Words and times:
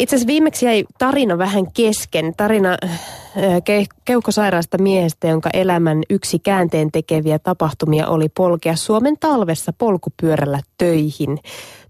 Itse 0.00 0.16
asiassa 0.16 0.26
viimeksi 0.26 0.66
jäi 0.66 0.84
tarina 0.98 1.38
vähän 1.38 1.72
kesken. 1.72 2.32
Tarina 2.36 2.76
äh, 2.84 3.62
keuhkosairaasta 4.04 4.78
miehestä, 4.78 5.28
jonka 5.28 5.50
elämän 5.52 6.02
yksi 6.10 6.38
käänteen 6.38 6.90
tekeviä 6.92 7.38
tapahtumia 7.38 8.08
oli 8.08 8.28
polkea 8.28 8.76
Suomen 8.76 9.16
talvessa 9.20 9.72
polkupyörällä 9.78 10.60
töihin. 10.78 11.38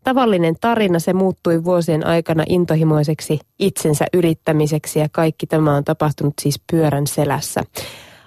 Tavallinen 0.04 0.54
tarina, 0.60 0.98
se 0.98 1.12
muuttui 1.12 1.64
vuosien 1.64 2.06
aikana 2.06 2.44
intohimoiseksi 2.48 3.40
itsensä 3.58 4.06
yrittämiseksi 4.12 4.98
ja 4.98 5.08
kaikki 5.12 5.46
tämä 5.46 5.76
on 5.76 5.84
tapahtunut 5.84 6.34
siis 6.40 6.60
pyörän 6.70 7.06
selässä. 7.06 7.60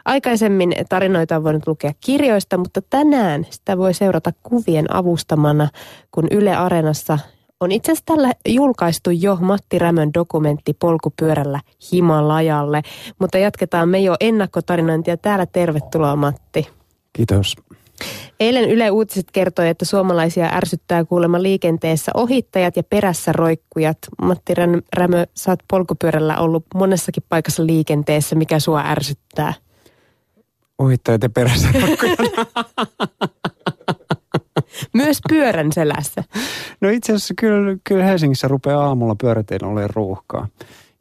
Aikaisemmin 0.05 0.73
tarinoita 0.89 1.35
on 1.35 1.43
voinut 1.43 1.67
lukea 1.67 1.91
kirjoista, 2.05 2.57
mutta 2.57 2.81
tänään 2.89 3.45
sitä 3.49 3.77
voi 3.77 3.93
seurata 3.93 4.31
kuvien 4.43 4.95
avustamana, 4.95 5.69
kun 6.11 6.27
Yle 6.31 6.55
Areenassa 6.55 7.19
on 7.63 7.71
itse 7.71 7.91
asiassa 7.91 8.05
tällä 8.05 8.31
julkaistu 8.47 9.09
jo 9.09 9.37
Matti 9.41 9.79
Rämön 9.79 10.13
dokumentti 10.13 10.73
Polkupyörällä 10.73 11.59
Himalajalle, 11.91 12.81
mutta 13.19 13.37
jatketaan 13.37 13.89
me 13.89 13.99
jo 13.99 14.15
ennakkotarinointia. 14.19 15.17
Täällä 15.17 15.45
tervetuloa 15.45 16.15
Matti. 16.15 16.67
Kiitos. 17.13 17.55
Eilen 18.39 18.69
Yle 18.69 18.91
Uutiset 18.91 19.31
kertoi, 19.31 19.69
että 19.69 19.85
suomalaisia 19.85 20.49
ärsyttää 20.53 21.05
kuulemma 21.05 21.41
liikenteessä 21.41 22.11
ohittajat 22.15 22.75
ja 22.75 22.83
perässä 22.83 23.31
roikkujat. 23.31 23.97
Matti 24.21 24.53
Rämö, 24.95 25.25
sä 25.35 25.51
oot 25.51 25.59
polkupyörällä 25.69 26.37
ollut 26.37 26.65
monessakin 26.75 27.23
paikassa 27.29 27.65
liikenteessä. 27.65 28.35
Mikä 28.35 28.59
sua 28.59 28.83
ärsyttää? 28.85 29.53
Ohittajat 30.79 31.23
ja 31.23 31.29
perässä 31.29 31.67
roikkujat. 31.81 32.17
Myös 34.93 35.19
pyörän 35.29 35.71
selässä. 35.71 36.23
No 36.83 36.89
itse 36.89 37.13
asiassa 37.13 37.33
kyllä, 37.37 37.77
kyllä 37.83 38.03
Helsingissä 38.03 38.47
rupeaa 38.47 38.85
aamulla 38.85 39.15
pyöräteillä 39.21 39.67
olemaan 39.67 39.89
ruuhkaa. 39.95 40.47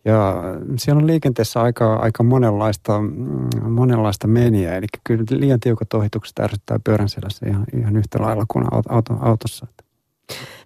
Ja 0.05 0.35
siellä 0.79 1.01
on 1.01 1.07
liikenteessä 1.07 1.63
aika, 1.63 1.95
aika 1.95 2.23
monenlaista, 2.23 3.01
mm, 3.01 3.71
monenlaista 3.71 4.27
meniä. 4.27 4.77
Eli 4.77 4.87
kyllä 5.05 5.25
liian 5.31 5.61
tiukat 5.61 5.95
ohitukset 5.95 6.39
ärsyttää 6.39 6.79
pyörän 6.85 7.09
selässä 7.09 7.47
ihan, 7.49 7.65
ihan 7.77 7.97
yhtä 7.97 8.23
lailla 8.23 8.45
kuin 8.49 8.65
auto, 8.89 9.17
autossa. 9.21 9.67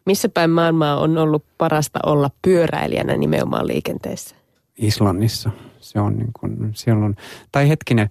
Missä 0.06 0.28
päin 0.28 0.50
maailmaa 0.50 1.00
on 1.00 1.18
ollut 1.18 1.44
parasta 1.58 1.98
olla 2.06 2.30
pyöräilijänä 2.42 3.16
nimenomaan 3.16 3.66
liikenteessä? 3.66 4.36
Islannissa. 4.78 5.50
Se 5.80 6.00
on 6.00 6.16
niin 6.16 6.30
kuin, 6.40 6.70
siellä 6.74 7.04
on, 7.04 7.14
tai 7.52 7.68
hetkinen, 7.68 8.08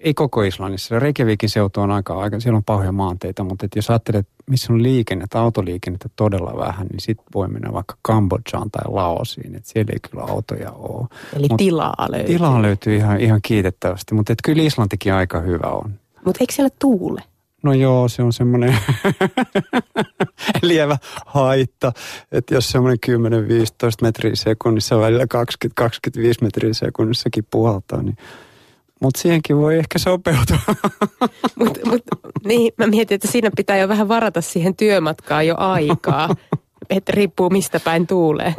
ei 0.00 0.14
koko 0.14 0.42
Islannissa. 0.42 0.98
Reykjavikin 0.98 1.48
seutu 1.48 1.80
on 1.80 1.90
aika, 1.90 2.18
aika 2.18 2.40
siellä 2.40 2.56
on 2.56 2.64
pahoja 2.64 2.92
maanteita, 2.92 3.44
mutta 3.44 3.66
että 3.66 3.78
jos 3.78 3.90
ajattelet, 3.90 4.28
missä 4.50 4.72
on 4.72 4.82
liikennettä, 4.82 5.40
autoliikennettä 5.40 6.08
todella 6.16 6.56
vähän, 6.56 6.86
niin 6.86 7.00
sitten 7.00 7.26
voi 7.34 7.48
mennä 7.48 7.72
vaikka 7.72 7.96
Kambodžaan 8.08 8.70
tai 8.70 8.82
Laosiin, 8.92 9.54
että 9.54 9.68
siellä 9.68 9.92
ei 9.92 10.10
kyllä 10.10 10.24
autoja 10.24 10.70
ole. 10.70 11.06
Eli 11.36 11.46
Mut 11.50 11.58
tilaa 11.58 12.06
löytyy. 12.10 12.36
Tilaa 12.36 12.62
löytyy 12.62 12.96
ihan, 12.96 13.20
ihan 13.20 13.40
kiitettävästi, 13.42 14.14
mutta 14.14 14.32
että 14.32 14.42
kyllä 14.44 14.62
Islantikin 14.62 15.12
aika 15.12 15.40
hyvä 15.40 15.66
on. 15.66 15.94
Mutta 16.24 16.38
eikö 16.40 16.52
siellä 16.52 16.74
tuule? 16.78 17.22
No 17.62 17.72
joo, 17.72 18.08
se 18.08 18.22
on 18.22 18.32
semmoinen 18.32 18.78
lievä 20.62 20.98
haitta, 21.26 21.92
että 22.32 22.54
jos 22.54 22.70
semmoinen 22.70 22.98
10-15 23.08 23.10
metriä 24.02 24.34
sekunnissa, 24.34 25.00
välillä 25.00 25.24
20-25 25.24 25.28
metriä 26.40 26.72
sekunnissakin 26.72 27.46
puhaltaa, 27.50 28.02
niin 28.02 28.16
mutta 29.00 29.20
siihenkin 29.20 29.56
voi 29.56 29.78
ehkä 29.78 29.98
sopeutua. 29.98 30.58
Mut, 31.54 31.78
mut, 31.84 32.02
niin, 32.46 32.72
mä 32.76 32.86
mietin, 32.86 33.14
että 33.14 33.28
siinä 33.28 33.50
pitää 33.56 33.76
jo 33.76 33.88
vähän 33.88 34.08
varata 34.08 34.40
siihen 34.40 34.76
työmatkaan 34.76 35.46
jo 35.46 35.54
aikaa. 35.58 36.28
että 36.90 37.12
riippuu 37.12 37.50
mistä 37.50 37.80
päin 37.80 38.06
tuulee. 38.06 38.54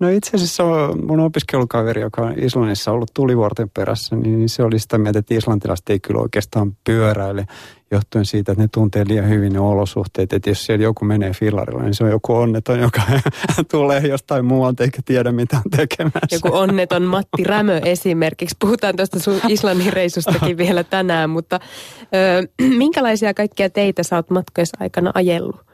No 0.00 0.08
itse 0.08 0.30
asiassa 0.34 0.64
mun 1.06 1.20
opiskelukaveri, 1.20 2.00
joka 2.00 2.22
on 2.22 2.34
Islannissa 2.38 2.92
ollut 2.92 3.10
tulivuorten 3.14 3.70
perässä, 3.70 4.16
niin 4.16 4.48
se 4.48 4.62
oli 4.62 4.78
sitä 4.78 4.98
mieltä, 4.98 5.18
että 5.18 5.34
islantilaiset 5.34 5.88
ei 5.88 6.00
kyllä 6.00 6.20
oikeastaan 6.20 6.76
pyöräile 6.84 7.46
johtuen 7.90 8.24
siitä, 8.24 8.52
että 8.52 8.64
ne 8.64 8.68
tuntee 8.72 9.04
liian 9.08 9.28
hyvin 9.28 9.52
ne 9.52 9.60
olosuhteet. 9.60 10.32
Että 10.32 10.50
jos 10.50 10.66
siellä 10.66 10.82
joku 10.82 11.04
menee 11.04 11.32
fillarilla, 11.32 11.82
niin 11.82 11.94
se 11.94 12.04
on 12.04 12.10
joku 12.10 12.34
onneton, 12.34 12.80
joka 12.80 13.02
tulee 13.70 14.00
jostain 14.06 14.44
muualta 14.44 14.84
eikä 14.84 15.02
tiedä 15.04 15.32
mitä 15.32 15.56
on 15.56 15.70
tekemässä. 15.70 16.18
Joku 16.32 16.48
onneton 16.52 17.02
Matti 17.02 17.44
Rämö 17.44 17.80
esimerkiksi. 17.84 18.56
Puhutaan 18.58 18.96
tuosta 18.96 19.20
sun 19.20 19.40
Islannin 19.48 19.92
reisustakin 19.92 20.58
vielä 20.58 20.84
tänään, 20.84 21.30
mutta 21.30 21.60
ö, 22.02 22.64
minkälaisia 22.78 23.34
kaikkia 23.34 23.70
teitä 23.70 24.02
sä 24.02 24.16
oot 24.16 24.30
matkoissa 24.30 24.76
aikana 24.80 25.10
ajellut? 25.14 25.66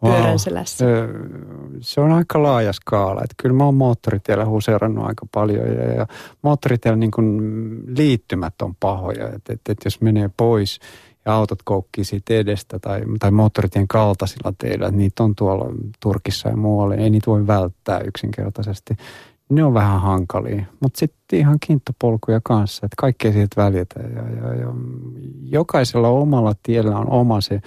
Pyörän 0.00 0.38
selässä? 0.38 0.84
Wow. 0.84 1.04
Se 1.80 2.00
on 2.00 2.12
aika 2.12 2.42
laaja 2.42 2.72
skaala. 2.72 3.20
Että 3.20 3.34
kyllä 3.36 3.54
mä 3.54 3.64
oon 3.64 3.74
moottoritiellä 3.74 4.46
huseerannut 4.46 5.06
aika 5.06 5.26
paljon 5.34 5.66
ja, 5.66 5.94
ja 5.94 6.06
moottoritiellä 6.42 6.96
niin 6.96 7.10
kuin 7.10 7.38
liittymät 7.96 8.62
on 8.62 8.74
pahoja. 8.80 9.28
Että 9.28 9.52
et, 9.52 9.60
et 9.68 9.78
jos 9.84 10.00
menee 10.00 10.30
pois 10.36 10.80
ja 11.24 11.34
autot 11.34 11.58
koukkii 11.64 12.04
siitä 12.04 12.34
edestä 12.34 12.78
tai, 12.78 13.02
tai 13.18 13.30
moottoritien 13.30 13.88
kaltaisilla 13.88 14.52
teillä, 14.58 14.86
että 14.86 14.98
niitä 14.98 15.22
on 15.22 15.34
tuolla 15.34 15.66
Turkissa 16.00 16.48
ja 16.48 16.56
muualla. 16.56 16.94
Ei 16.94 17.10
niitä 17.10 17.30
voi 17.30 17.46
välttää 17.46 18.00
yksinkertaisesti. 18.00 18.96
Ne 19.50 19.64
on 19.64 19.74
vähän 19.74 20.00
hankalia, 20.00 20.64
mutta 20.80 20.98
sitten 20.98 21.38
ihan 21.38 21.58
kinttopolkuja 21.66 22.40
kanssa, 22.44 22.86
että 22.86 22.94
kaikkea 22.98 23.32
siitä 23.32 23.62
välitä. 23.62 24.00
Ja, 24.00 24.22
ja, 24.22 24.54
ja 24.54 24.66
jokaisella 25.42 26.08
omalla 26.08 26.54
tiellä 26.62 26.98
on 26.98 27.10
oma 27.10 27.40
se 27.40 27.60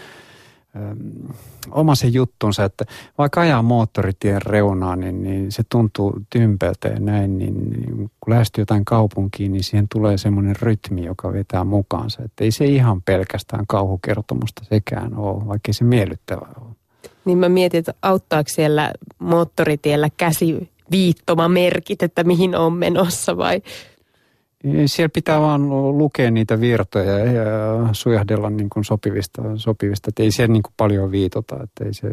oma 1.72 1.96
se 1.96 2.08
juttunsa, 2.08 2.64
että 2.64 2.86
vaikka 3.18 3.42
ajaa 3.42 3.62
moottoritien 3.62 4.42
reunaa, 4.42 4.96
niin, 4.96 5.24
niin 5.24 5.52
se 5.52 5.64
tuntuu 5.70 6.14
tympeltä 6.30 6.88
ja 6.88 7.00
näin, 7.00 7.38
niin, 7.38 7.70
niin 7.70 7.98
kun 7.98 8.34
lähestyy 8.34 8.62
jotain 8.62 8.86
kaupunkiin, 8.86 9.52
niin 9.52 9.64
siihen 9.64 9.88
tulee 9.88 10.18
semmoinen 10.18 10.56
rytmi, 10.56 11.06
joka 11.06 11.34
vetää 11.34 11.64
mukaansa. 11.64 12.24
Että 12.24 12.44
ei 12.44 12.52
se 12.52 12.66
ihan 12.66 13.02
pelkästään 13.02 13.68
kauhukertomusta 13.68 14.66
sekään 14.66 15.18
ole, 15.18 15.48
vaikka 15.48 15.74
se 15.74 15.84
miellyttävää 15.84 16.52
ole. 16.62 16.76
Niin 17.26 17.38
mä 17.38 17.50
mietin, 17.50 17.80
että 17.80 17.94
auttaako 18.02 18.50
siellä 18.50 18.94
moottoritiellä 19.20 20.10
käsi 20.18 20.70
viittoma 20.92 21.48
merkit, 21.48 22.04
että 22.04 22.24
mihin 22.24 22.56
on 22.56 22.74
menossa 22.74 23.38
vai 23.38 23.62
siellä 24.86 25.10
pitää 25.14 25.42
vaan 25.42 25.70
lukea 25.98 26.32
niitä 26.32 26.60
virtoja 26.60 27.18
ja 27.18 27.44
sujahdella 27.92 28.50
niin 28.50 28.70
kuin 28.70 28.86
sopivista, 28.86 29.42
sopivista. 29.56 30.10
Että 30.10 30.24
ei 30.24 30.32
siellä 30.32 30.54
niin 30.54 30.64
kuin 30.64 30.74
paljon 30.78 31.12
viitota. 31.12 31.64
Että 31.64 31.86
ei 31.86 31.94
se, 31.94 32.08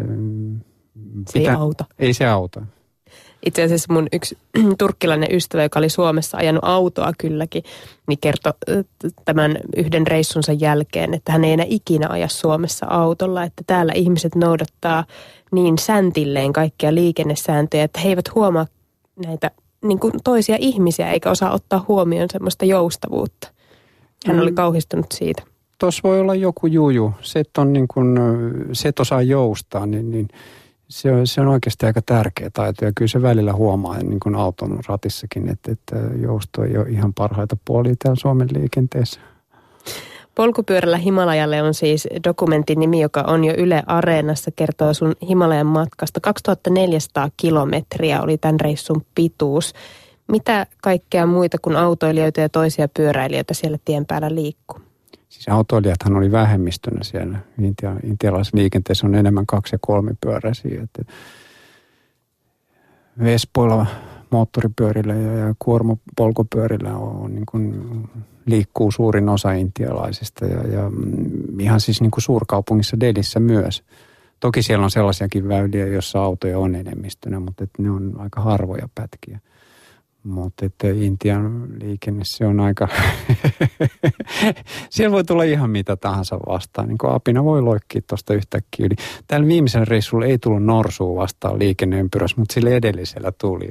se 1.28 1.38
pitää, 1.38 1.52
ei 1.52 1.58
auta. 1.58 1.84
Ei 1.98 2.12
se 2.12 2.26
auta. 2.26 2.62
Itse 3.46 3.62
asiassa 3.62 3.92
mun 3.92 4.06
yksi 4.12 4.38
turkkilainen 4.78 5.34
ystävä, 5.34 5.62
joka 5.62 5.78
oli 5.78 5.88
Suomessa 5.88 6.36
ajanut 6.36 6.64
autoa 6.64 7.12
kylläkin, 7.18 7.62
niin 8.06 8.18
kertoi 8.20 8.52
tämän 9.24 9.58
yhden 9.76 10.06
reissunsa 10.06 10.52
jälkeen, 10.52 11.14
että 11.14 11.32
hän 11.32 11.44
ei 11.44 11.52
enää 11.52 11.66
ikinä 11.68 12.08
aja 12.08 12.28
Suomessa 12.28 12.86
autolla, 12.90 13.44
että 13.44 13.62
täällä 13.66 13.92
ihmiset 13.96 14.34
noudattaa 14.34 15.04
niin 15.52 15.78
säntilleen 15.78 16.52
kaikkia 16.52 16.94
liikennesääntöjä, 16.94 17.84
että 17.84 18.00
he 18.00 18.08
eivät 18.08 18.34
huomaa 18.34 18.66
näitä 19.26 19.50
niin 19.88 19.98
kuin 19.98 20.12
toisia 20.24 20.56
ihmisiä 20.58 21.12
eikä 21.12 21.30
osaa 21.30 21.52
ottaa 21.52 21.84
huomioon 21.88 22.28
semmoista 22.32 22.64
joustavuutta. 22.64 23.48
Hän 24.26 24.36
mm. 24.36 24.42
oli 24.42 24.52
kauhistunut 24.52 25.06
siitä. 25.12 25.42
Tuossa 25.78 26.00
voi 26.04 26.20
olla 26.20 26.34
joku 26.34 26.66
juju. 26.66 27.12
Se, 27.20 27.40
että, 27.40 27.60
on 27.60 27.72
niin 27.72 27.88
kuin, 27.88 28.18
se, 28.72 28.88
että 28.88 29.02
osaa 29.02 29.22
joustaa, 29.22 29.86
niin, 29.86 30.10
niin 30.10 30.28
se, 30.88 31.12
on, 31.12 31.26
se 31.26 31.40
on 31.40 31.48
oikeasti 31.48 31.86
aika 31.86 32.02
tärkeä 32.02 32.50
taito. 32.50 32.84
Ja 32.84 32.92
kyllä 32.96 33.08
se 33.08 33.22
välillä 33.22 33.52
huomaa 33.52 33.98
niin 33.98 34.20
kuin 34.20 34.34
auton 34.34 34.80
ratissakin, 34.88 35.48
että, 35.48 35.72
että 35.72 35.96
jousto 36.22 36.64
ei 36.64 36.76
ole 36.76 36.88
ihan 36.88 37.14
parhaita 37.14 37.56
puolia 37.64 37.94
täällä 37.98 38.20
Suomen 38.20 38.48
liikenteessä. 38.52 39.20
Polkupyörällä 40.38 40.96
Himalajalle 40.96 41.62
on 41.62 41.74
siis 41.74 42.08
dokumentin 42.24 42.80
nimi, 42.80 43.00
joka 43.00 43.20
on 43.20 43.44
jo 43.44 43.54
Yle 43.56 43.82
Areenassa, 43.86 44.50
kertoo 44.56 44.94
sun 44.94 45.14
Himalajan 45.28 45.66
matkasta. 45.66 46.20
2400 46.20 47.30
kilometriä 47.36 48.22
oli 48.22 48.38
tämän 48.38 48.60
reissun 48.60 49.04
pituus. 49.14 49.74
Mitä 50.28 50.66
kaikkea 50.82 51.26
muita 51.26 51.58
kuin 51.62 51.76
autoilijoita 51.76 52.40
ja 52.40 52.48
toisia 52.48 52.88
pyöräilijöitä 52.96 53.54
siellä 53.54 53.78
tien 53.84 54.06
päällä 54.06 54.34
liikkuu? 54.34 54.80
Siis 55.28 55.48
autoilijathan 55.48 56.16
oli 56.16 56.32
vähemmistönä 56.32 57.04
siellä. 57.04 57.38
Intia, 57.62 57.96
intialaisessa 58.04 58.56
liikenteessä 58.56 59.06
on 59.06 59.14
enemmän 59.14 59.46
kaksi- 59.46 59.74
ja 59.74 59.78
kolmipyöräisiä. 59.80 60.86
Vespoilla 63.22 63.86
moottoripyörillä 64.30 65.14
ja, 65.14 65.32
ja 65.32 65.54
kuormapolkupyörillä 65.58 66.96
on 66.96 67.34
niin 67.34 67.46
kuin 67.46 67.74
liikkuu 68.46 68.90
suurin 68.90 69.28
osa 69.28 69.52
intialaisista 69.52 70.44
ja, 70.44 70.68
ja 70.68 70.90
mm, 70.90 71.60
ihan 71.60 71.80
siis 71.80 72.00
niin 72.00 72.10
kuin 72.10 72.22
suurkaupungissa 72.22 73.00
Delissä 73.00 73.40
myös. 73.40 73.82
Toki 74.40 74.62
siellä 74.62 74.84
on 74.84 74.90
sellaisiakin 74.90 75.48
väyliä, 75.48 75.86
joissa 75.86 76.22
autoja 76.22 76.58
on 76.58 76.74
enemmistönä, 76.74 77.40
mutta 77.40 77.66
ne 77.78 77.90
on 77.90 78.14
aika 78.18 78.40
harvoja 78.40 78.88
pätkiä. 78.94 79.40
Mutta 80.22 80.66
että 80.66 80.88
Intian 80.88 81.68
liikenne, 81.80 82.22
se 82.24 82.46
on 82.46 82.60
aika, 82.60 82.88
siellä 84.90 85.12
voi 85.12 85.24
tulla 85.24 85.42
ihan 85.42 85.70
mitä 85.70 85.96
tahansa 85.96 86.36
vastaan. 86.36 86.88
Niin 86.88 86.98
apina 87.02 87.44
voi 87.44 87.62
loikkia 87.62 88.02
tuosta 88.06 88.34
yhtäkkiä 88.34 88.86
yli. 88.86 88.94
Tällä 89.26 89.46
viimeisellä 89.46 89.84
reissulla 89.84 90.26
ei 90.26 90.38
tullut 90.38 90.64
norsua 90.64 91.22
vastaan 91.22 91.58
liikenneympyrässä, 91.58 92.36
mutta 92.38 92.52
sillä 92.52 92.70
edellisellä 92.70 93.32
tuli. 93.40 93.68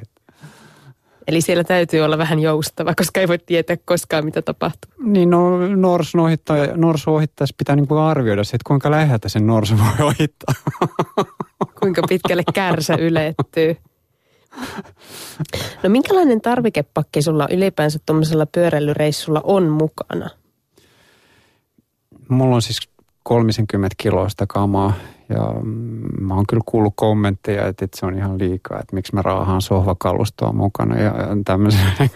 Eli 1.27 1.41
siellä 1.41 1.63
täytyy 1.63 2.01
olla 2.01 2.17
vähän 2.17 2.39
joustava, 2.39 2.93
koska 2.95 3.19
ei 3.19 3.27
voi 3.27 3.37
tietää 3.37 3.77
koskaan, 3.85 4.25
mitä 4.25 4.41
tapahtuu. 4.41 4.91
Niin, 5.03 5.29
no 5.29 5.67
norsu, 5.75 6.19
ohittaa, 6.19 6.57
norsu 6.75 7.15
ohittaessa 7.15 7.55
pitää 7.57 7.75
niin 7.75 7.87
kuin 7.87 7.99
arvioida 7.99 8.43
se, 8.43 8.55
että 8.55 8.67
kuinka 8.67 8.91
läheltä 8.91 9.29
sen 9.29 9.47
norsu 9.47 9.75
voi 9.77 10.07
ohittaa. 10.07 10.53
Kuinka 11.79 12.01
pitkälle 12.09 12.43
kärsä 12.53 12.95
ylettyy. 12.95 13.77
No 15.83 15.89
minkälainen 15.89 16.41
tarvikepakki 16.41 17.21
sulla 17.21 17.47
ylipäänsä 17.51 17.99
tuommoisella 18.05 18.45
pyöräilyreissulla 18.45 19.41
on 19.43 19.67
mukana? 19.67 20.29
Mulla 22.29 22.55
on 22.55 22.61
siis 22.61 22.89
30 23.27 23.95
kiloista 23.97 24.45
kamaa 24.47 24.93
ja 25.29 25.53
mä 26.19 26.35
oon 26.35 26.47
kyllä 26.49 26.63
kuullut 26.65 26.93
kommentteja, 26.95 27.67
että, 27.67 27.85
että 27.85 27.99
se 27.99 28.05
on 28.05 28.15
ihan 28.15 28.39
liikaa, 28.39 28.79
että 28.79 28.95
miksi 28.95 29.15
mä 29.15 29.21
raahaan 29.21 29.61
sohvakalustoa 29.61 30.53
mukana 30.53 30.95
ja, 30.95 31.03
ja 31.03 31.27
tämmöisen. 31.45 31.81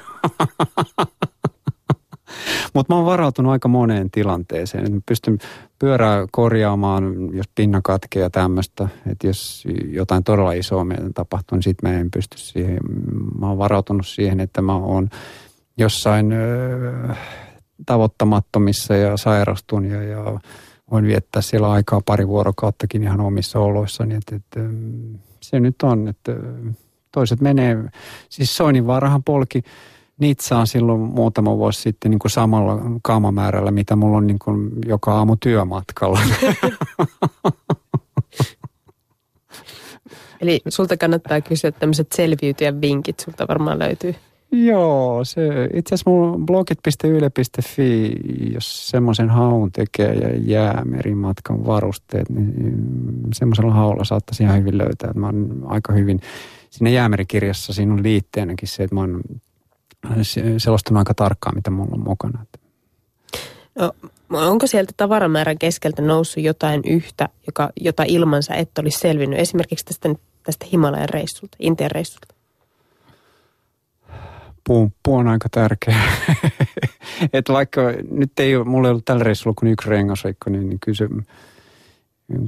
Mutta 2.73 2.93
mä 2.93 2.97
oon 2.97 3.05
varautunut 3.05 3.51
aika 3.51 3.67
moneen 3.67 4.11
tilanteeseen. 4.11 4.93
Mä 4.93 5.01
pystyn 5.05 5.37
pyörää 5.79 6.27
korjaamaan, 6.31 7.03
jos 7.33 7.49
pinna 7.55 7.81
katkee 7.83 8.21
ja 8.21 8.29
tämmöistä. 8.29 8.87
Että 9.11 9.27
jos 9.27 9.63
jotain 9.87 10.23
todella 10.23 10.51
isoa 10.51 10.83
meidän 10.83 11.13
tapahtuu, 11.13 11.55
niin 11.55 11.63
sitten 11.63 11.91
mä 11.91 11.97
en 11.97 12.11
pysty 12.11 12.37
siihen. 12.37 12.79
Mä 13.39 13.47
oon 13.47 13.57
varautunut 13.57 14.07
siihen, 14.07 14.39
että 14.39 14.61
mä 14.61 14.75
oon 14.75 15.09
jossain 15.77 16.31
ö, 16.31 17.15
tavoittamattomissa 17.85 18.95
ja 18.95 19.17
sairastun 19.17 19.85
ja, 19.85 20.03
ja 20.03 20.39
voin 20.91 21.05
viettää 21.05 21.41
siellä 21.41 21.71
aikaa 21.71 22.01
pari 22.05 22.27
vuorokauttakin 22.27 23.03
ihan 23.03 23.21
omissa 23.21 23.59
oloissani. 23.59 24.15
Että, 24.15 24.35
että, 24.35 24.59
se 25.41 25.59
nyt 25.59 25.75
on, 25.83 26.07
että 26.07 26.31
toiset 27.11 27.41
menee, 27.41 27.77
siis 28.29 28.57
Soininvaarahan 28.57 29.23
polki 29.23 29.63
Nitsaan 30.21 30.67
silloin 30.67 30.99
muutama 30.99 31.57
vuosi 31.57 31.81
sitten 31.81 32.11
niin 32.11 32.19
kuin 32.19 32.31
samalla 32.31 32.81
kaamamäärällä, 33.01 33.71
mitä 33.71 33.95
mulla 33.95 34.17
on 34.17 34.27
niin 34.27 34.39
kuin 34.39 34.71
joka 34.85 35.13
aamu 35.13 35.35
työmatkalla. 35.35 36.19
Eli 40.41 40.61
sulta 40.69 40.97
kannattaa 40.97 41.41
kysyä 41.41 41.71
tämmöiset 41.71 42.11
selviytyjän 42.11 42.81
vinkit, 42.81 43.19
sulta 43.19 43.47
varmaan 43.47 43.79
löytyy. 43.79 44.15
Joo, 44.51 45.25
se 45.25 45.42
itse 45.74 45.95
asiassa 45.95 46.09
mun 46.09 46.45
blogit.yle.fi, 46.45 48.15
jos 48.53 48.89
semmoisen 48.89 49.30
haun 49.30 49.71
tekee 49.71 50.13
ja 50.13 50.30
jää 50.38 50.86
merimatkan 50.86 51.65
varusteet, 51.65 52.30
niin 52.30 52.74
semmoisella 53.33 53.74
haulla 53.74 54.03
saattaisi 54.03 54.44
ihan 54.44 54.59
hyvin 54.59 54.77
löytää. 54.77 55.13
Mä 55.13 55.25
oon 55.25 55.63
aika 55.65 55.94
hyvin, 55.94 56.21
siinä 56.69 56.89
jäämerikirjassa 56.89 57.74
siinä 57.74 57.94
on 57.94 58.03
liitteenäkin 58.03 58.68
se, 58.68 58.83
että 58.83 58.95
mä 58.95 59.01
oon 59.01 59.21
selostanut 60.57 61.00
aika 61.00 61.13
tarkkaan, 61.13 61.56
mitä 61.56 61.71
mulla 61.71 61.92
on 61.94 62.03
mukana. 62.03 62.45
No, 63.80 63.92
onko 64.31 64.68
sieltä 64.68 64.94
tavaramäärän 64.98 65.57
keskeltä 65.57 66.01
noussut 66.01 66.44
jotain 66.44 66.81
yhtä, 66.86 67.30
joka, 67.48 67.69
jota 67.81 68.03
ilmansa 68.07 68.56
et 68.56 68.77
olisi 68.77 69.00
selvinnyt? 69.00 69.39
Esimerkiksi 69.39 69.86
tästä, 69.86 70.09
tästä 70.44 70.65
Himalajan 70.71 71.09
reissulta, 71.09 71.57
Intian 71.59 71.92
reissulta. 71.92 72.40
Pumppu 74.63 75.15
on 75.15 75.27
aika 75.27 75.49
tärkeä. 75.49 76.01
että 77.33 77.53
vaikka 77.53 77.81
nyt 78.11 78.39
ei 78.39 78.55
ole, 78.55 78.65
mulla 78.65 78.87
ei 78.87 78.91
ollut 78.91 79.05
tällä 79.05 79.23
reissulla 79.23 79.55
kuin 79.59 79.71
yksi 79.71 79.89
rengasreikko, 79.89 80.49
niin, 80.49 80.69
niin 80.69 80.79
kysy, 80.79 81.09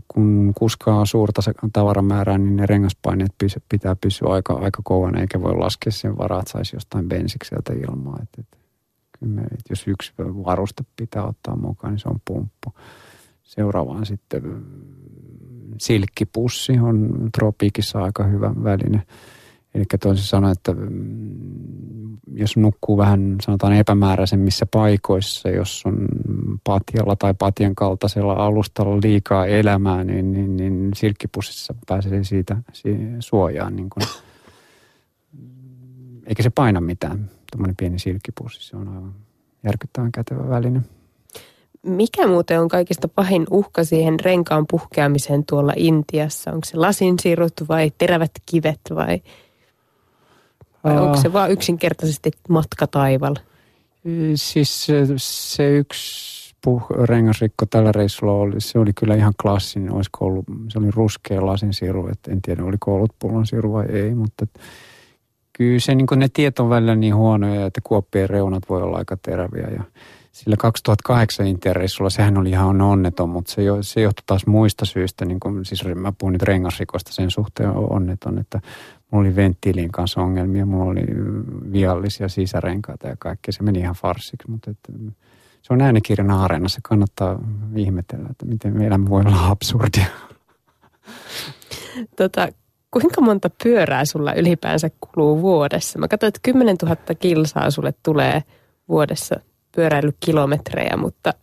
kun 0.08 0.54
kuskaa 0.58 1.06
suurta 1.06 1.42
tavaramäärää, 1.74 2.38
niin 2.38 2.56
ne 2.56 2.66
rengaspaineet 2.66 3.32
pitää 3.70 3.96
pysyä 3.96 4.28
aika, 4.28 4.54
aika 4.54 4.82
kovana, 4.84 5.22
eikä 5.22 5.42
voi 5.42 5.56
laskea 5.56 5.92
sen 5.92 6.18
varaa, 6.18 6.40
että 6.40 6.52
saisi 6.52 6.76
jostain 6.76 7.10
bensikseltä 7.10 7.74
ilmaa. 7.74 8.20
Et, 8.22 8.30
et, 8.40 8.58
kyllä 9.20 9.34
me, 9.34 9.42
et 9.42 9.70
jos 9.70 9.88
yksi 9.88 10.14
varuste 10.20 10.84
pitää 10.96 11.26
ottaa 11.26 11.56
mukaan, 11.56 11.94
niin 11.94 12.00
se 12.00 12.10
on 12.10 12.22
pumppu. 12.26 12.74
Seuraavaan 13.44 14.06
sitten 14.06 14.66
silkkipussi 15.78 16.80
on 16.80 17.30
tropiikissa 17.38 18.04
aika 18.04 18.24
hyvä 18.24 18.54
väline– 18.64 19.02
Eli 19.74 19.86
toisin 20.02 20.26
sanoen, 20.26 20.52
että 20.52 20.74
mm, 20.74 22.18
jos 22.34 22.58
nukkuu 22.58 22.98
vähän 22.98 23.36
sanotaan 23.42 23.74
epämääräisemmissä 23.74 24.66
paikoissa, 24.66 25.50
jos 25.50 25.84
on 25.86 26.08
patjalla 26.64 27.16
tai 27.16 27.34
patjan 27.40 27.76
kaltaisella 27.76 28.34
alustalla 28.34 29.00
liikaa 29.04 29.46
elämää, 29.46 30.04
niin, 30.04 30.32
niin, 30.32 30.58
niin 30.58 30.92
silkkipussissa 30.96 31.76
pääsee 31.88 32.24
siitä 32.24 32.58
suojaan. 33.20 33.76
Niin 33.76 33.90
kuin. 33.90 34.08
Eikä 36.26 36.44
se 36.44 36.50
paina 36.50 36.82
mitään, 36.82 37.30
tuommoinen 37.52 37.76
pieni 37.76 38.00
silkkipussi. 38.00 38.68
Se 38.68 38.78
on 38.78 38.88
aivan 38.88 39.14
järkyttävän 39.64 40.12
kätevä 40.12 40.50
väline. 40.50 40.82
Mikä 41.84 42.28
muuten 42.28 42.62
on 42.62 42.68
kaikista 42.68 43.08
pahin 43.08 43.46
uhka 43.52 43.84
siihen 43.84 44.20
renkaan 44.20 44.66
puhkeamiseen 44.70 45.46
tuolla 45.46 45.74
Intiassa? 45.76 46.52
Onko 46.52 46.66
se 46.66 46.78
lasinsirut 46.78 47.54
vai 47.70 47.92
terävät 47.98 48.32
kivet 48.46 48.80
vai– 48.96 49.22
vai 50.84 50.98
onko 50.98 51.18
se 51.18 51.34
vain 51.34 51.52
yksinkertaisesti 51.52 52.32
matka 52.50 52.88
taivaalla? 52.88 53.40
Siis 54.36 54.86
se, 54.86 55.06
se 55.18 55.78
yksi 55.78 56.56
puh- 56.68 57.06
rengasrikko 57.06 57.66
tällä 57.66 57.92
reissulla 57.92 58.34
oli, 58.34 58.62
se 58.62 58.80
oli 58.80 58.94
kyllä 58.94 59.16
ihan 59.16 59.34
klassinen. 59.42 59.92
Olisiko 59.92 60.26
ollut, 60.26 60.46
se 60.70 60.80
oli 60.80 60.92
ruskea 60.92 61.46
lasinsiru, 61.46 62.08
että 62.08 62.32
en 62.32 62.42
tiedä 62.42 62.64
oliko 62.64 62.96
ollut 62.96 63.16
pullonsiru 63.20 63.74
vai 63.74 63.86
ei, 63.86 64.16
mutta 64.16 64.48
kyllä 65.54 65.80
se 65.80 65.96
niin 65.96 66.08
ne 66.16 66.28
tiet 66.34 66.60
on 66.60 66.70
välillä 66.70 66.96
niin 66.96 67.16
huonoja, 67.16 67.66
että 67.66 67.82
kuoppien 67.84 68.30
reunat 68.30 68.64
voi 68.70 68.82
olla 68.82 68.98
aika 68.98 69.18
teräviä 69.18 69.68
ja 69.68 69.84
sillä 70.32 70.58
2008 70.58 71.48
Intian-reissulla 71.48 72.10
sehän 72.10 72.38
oli 72.38 72.50
ihan 72.50 72.82
onneton, 72.82 73.30
mutta 73.30 73.52
se, 73.52 73.64
jo, 73.64 73.84
se 73.84 74.02
johtui 74.02 74.24
taas 74.26 74.46
muista 74.46 74.86
syistä, 74.86 75.26
niin 75.26 75.40
kuin, 75.40 75.66
siis 75.66 75.86
mä 75.96 76.14
puhun 76.18 76.34
nyt 76.34 76.42
rengasrikosta 76.42 77.14
sen 77.14 77.32
suhteen 77.32 77.70
onneton, 77.70 78.40
että 78.40 78.62
mulla 79.12 79.28
oli 79.28 79.36
venttiilin 79.36 79.92
kanssa 79.92 80.22
ongelmia, 80.22 80.66
mulla 80.66 80.92
oli 80.92 81.06
viallisia 81.72 82.30
sisärenkaita 82.30 83.08
ja 83.08 83.16
kaikkea. 83.20 83.52
Se 83.52 83.64
meni 83.64 83.80
ihan 83.80 83.96
farsiksi, 83.96 84.52
mutta 84.52 84.72
että, 84.72 84.94
se 85.62 85.74
on 85.74 85.82
äänikirjana 85.82 86.44
areenassa. 86.44 86.80
Kannattaa 86.84 87.40
ihmetellä, 87.76 88.28
että 88.32 88.46
miten 88.46 88.78
meidän 88.78 89.10
voi 89.10 89.22
olla 89.22 89.48
absurdia. 89.48 90.06
Tota, 92.18 92.48
kuinka 92.94 93.22
monta 93.22 93.50
pyörää 93.64 94.06
sulla 94.06 94.34
ylipäänsä 94.34 94.90
kuluu 95.02 95.42
vuodessa? 95.42 96.00
Mä 96.00 96.08
katsoin, 96.08 96.28
että 96.28 96.40
10 96.44 96.76
000 96.84 96.96
kilsaa 97.20 97.72
sulle 97.72 97.94
tulee 98.04 98.44
vuodessa 98.90 99.36
pyöräilykilometrejä, 99.76 100.98
mutta 100.98 101.34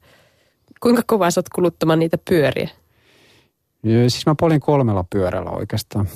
kuinka 0.81 1.03
kovaa 1.07 1.31
sä 1.31 1.39
oot 1.39 1.49
kuluttamaan 1.49 1.99
niitä 1.99 2.19
pyöriä? 2.31 2.69
Siis 3.83 4.27
mä 4.27 4.35
polin 4.41 4.61
kolmella 4.61 5.05
pyörällä 5.11 5.51
oikeastaan. 5.51 6.09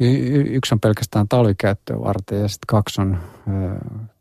Y- 0.00 0.56
yksi 0.56 0.74
on 0.74 0.80
pelkästään 0.80 1.28
talvikäyttöä 1.28 2.00
varten 2.00 2.40
ja 2.40 2.48
sitten 2.48 2.66
kaksi 2.66 3.00
on 3.00 3.18
ö, 3.48 3.50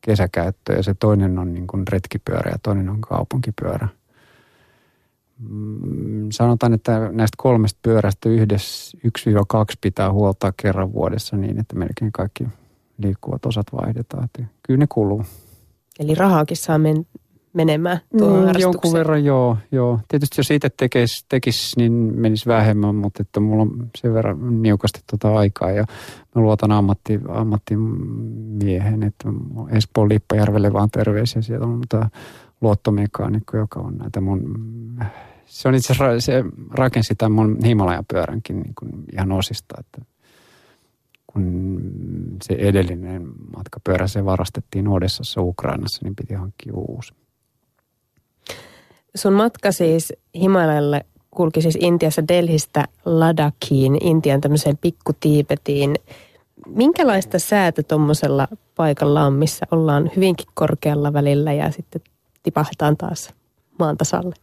kesäkäyttöä 0.02 0.76
ja 0.76 0.84
se 0.84 0.94
toinen 0.94 1.40
on 1.40 1.54
niin 1.54 1.68
kuin 1.68 1.88
retkipyörä 1.88 2.52
ja 2.52 2.58
toinen 2.64 2.90
on 2.90 3.02
kaupunkipyörä. 3.02 3.88
Mm, 5.50 6.28
sanotaan, 6.32 6.74
että 6.74 7.10
näistä 7.12 7.36
kolmesta 7.38 7.80
pyörästä 7.82 8.30
yhdessä 8.30 8.98
1-2 9.08 9.12
pitää 9.82 10.14
huoltaa 10.14 10.54
kerran 10.62 10.94
vuodessa 10.94 11.38
niin, 11.38 11.60
että 11.60 11.76
melkein 11.76 12.12
kaikki 12.12 12.48
liikkuvat 12.98 13.46
osat 13.46 13.66
vaihdetaan. 13.82 14.24
Että 14.24 14.44
kyllä 14.64 14.78
ne 14.78 14.86
kuluu. 14.90 15.24
Eli 16.00 16.16
rahaakin 16.16 16.58
saa 16.58 16.78
men- 16.78 17.06
menemään 17.54 18.00
tuohon 18.18 18.46
mm, 18.46 18.60
Jonkun 18.60 18.94
verran 18.94 19.26
joo, 19.26 19.58
joo. 19.72 20.00
Tietysti 20.08 20.40
jos 20.40 20.52
itse 20.52 20.70
tekisi, 20.78 21.26
tekis, 21.30 21.74
niin 21.78 21.94
menisi 22.16 22.46
vähemmän, 22.46 22.96
mutta 22.96 23.22
että 23.22 23.40
mulla 23.40 23.62
on 23.62 23.90
sen 23.98 24.14
verran 24.14 24.62
niukasti 24.62 25.00
tuota 25.10 25.38
aikaa 25.38 25.72
ja 25.72 25.86
mä 26.36 26.42
luotan 26.42 26.72
ammatti, 26.72 27.20
ammattimiehen, 27.30 29.04
että 29.04 29.30
Espoon 29.70 30.10
Lippajärvelle 30.10 30.74
vaan 30.74 30.92
terveisiä. 30.92 31.42
Sieltä 31.42 31.66
on 31.66 31.82
tämä 31.90 32.10
luottomekaanikko, 32.62 33.58
joka 33.58 33.80
on 33.80 33.98
näitä 33.98 34.22
mun... 34.22 34.56
Se 35.52 35.68
on 35.68 35.76
itse 35.76 35.94
asiassa, 35.94 36.26
se 36.26 36.44
rakensi 36.72 37.16
tämän 37.16 37.32
mun 37.32 37.58
Himalajan 37.66 38.06
pyöränkin 38.08 38.60
niin 38.60 38.76
kuin 38.80 38.92
ihan 39.14 39.32
osista, 39.32 39.76
että 39.80 40.02
kun 41.28 41.82
se 42.44 42.54
edellinen 42.54 43.32
matkapyörä 43.58 44.08
se 44.08 44.26
varastettiin 44.26 44.88
Odessassa 44.88 45.42
Ukrainassa, 45.42 46.00
niin 46.04 46.16
piti 46.16 46.34
hankkia 46.34 46.74
uusi. 46.76 47.14
Sun 49.16 49.34
matka 49.34 49.72
siis 49.72 50.14
Himalajalle 50.36 51.06
kulki 51.32 51.62
siis 51.62 51.78
Intiassa 51.82 52.28
Delhistä 52.28 52.86
Ladakiin, 53.06 54.06
Intian 54.06 54.42
tämmöiseen 54.42 54.78
pikkutiipetiin. 54.78 55.96
minkälaista 56.68 57.40
säätä 57.40 57.84
tuommoisella 57.84 58.48
paikalla 58.76 59.26
on, 59.26 59.34
missä 59.34 59.66
ollaan 59.72 60.12
hyvinkin 60.16 60.48
korkealla 60.54 61.14
välillä 61.14 61.54
ja 61.54 61.72
sitten 61.72 62.02
tipahdetaan 62.44 62.98
taas 62.98 63.34
maan 63.80 63.98
tasalle? 63.98 64.36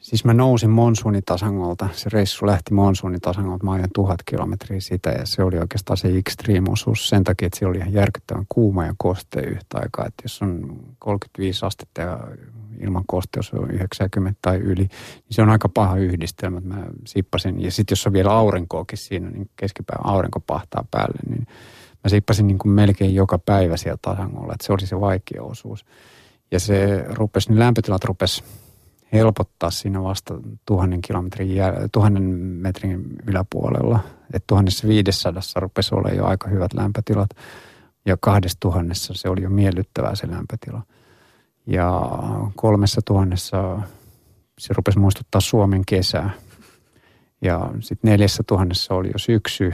Siis 0.00 0.24
mä 0.24 0.34
nousin 0.34 0.70
monsuunitasangolta. 0.70 1.88
Se 1.92 2.10
reissu 2.12 2.46
lähti 2.46 2.74
monsuunitasangolta. 2.74 3.64
Mä 3.64 3.72
ajan 3.72 3.88
tuhat 3.94 4.22
kilometriä 4.22 4.80
sitä 4.80 5.10
ja 5.10 5.26
se 5.26 5.42
oli 5.42 5.58
oikeastaan 5.58 5.96
se 5.96 6.08
extreme-osuus 6.08 7.08
sen 7.08 7.24
takia, 7.24 7.46
että 7.46 7.58
se 7.58 7.66
oli 7.66 7.78
ihan 7.78 7.92
järkyttävän 7.92 8.44
kuuma 8.48 8.86
ja 8.86 8.94
koste 8.98 9.40
yhtä 9.40 9.78
aikaa. 9.78 10.06
Että 10.06 10.22
jos 10.24 10.42
on 10.42 10.78
35 10.98 11.66
astetta 11.66 12.00
ja 12.00 12.20
ilman 12.80 13.04
kosteus 13.06 13.52
on 13.52 13.70
90 13.70 14.38
tai 14.42 14.56
yli, 14.56 14.82
niin 14.82 14.90
se 15.30 15.42
on 15.42 15.50
aika 15.50 15.68
paha 15.68 15.96
yhdistelmä. 15.96 16.60
Mä 16.60 16.84
sippasin, 17.06 17.62
ja 17.62 17.70
sitten 17.70 17.92
jos 17.92 18.06
on 18.06 18.12
vielä 18.12 18.30
aurinkoakin 18.30 18.98
siinä, 18.98 19.30
niin 19.30 19.50
keskipäivän 19.56 20.06
aurinko 20.06 20.40
pahtaa 20.40 20.84
päälle, 20.90 21.18
niin 21.28 21.46
mä 22.04 22.08
sippasin 22.08 22.46
niin 22.46 22.58
kuin 22.58 22.72
melkein 22.72 23.14
joka 23.14 23.38
päivä 23.38 23.76
siellä 23.76 23.98
tasangolla, 24.02 24.52
että 24.52 24.66
se 24.66 24.72
oli 24.72 24.86
se 24.86 25.00
vaikea 25.00 25.42
osuus. 25.42 25.84
Ja 26.50 26.60
se 26.60 27.04
rupesi, 27.08 27.48
niin 27.48 27.58
lämpötilat 27.58 28.04
rupesi 28.04 28.44
helpottaa 29.12 29.70
siinä 29.70 30.02
vasta 30.02 30.34
tuhannen 30.66 31.00
kilometrin, 31.00 31.48
jäl- 31.48 31.88
tuhannen 31.92 32.22
metrin 32.62 33.04
yläpuolella. 33.26 34.00
Että 34.34 34.46
1500 34.46 35.42
rupesi 35.60 35.94
olemaan 35.94 36.16
jo 36.16 36.26
aika 36.26 36.48
hyvät 36.48 36.72
lämpötilat 36.72 37.30
ja 38.06 38.16
kahdessa 38.20 38.60
tuhannessa 38.60 39.14
se 39.14 39.28
oli 39.28 39.42
jo 39.42 39.50
miellyttävää 39.50 40.14
se 40.14 40.30
lämpötila. 40.30 40.82
Ja 41.66 42.00
kolmessa 42.56 43.00
tuhannessa 43.04 43.80
se 44.58 44.74
rupesi 44.74 44.98
muistuttaa 44.98 45.40
Suomen 45.40 45.82
kesää. 45.86 46.30
Ja 47.42 47.70
sitten 47.80 48.10
neljässä 48.10 48.42
tuhannessa 48.46 48.94
oli 48.94 49.08
jo 49.08 49.18
syksy 49.18 49.72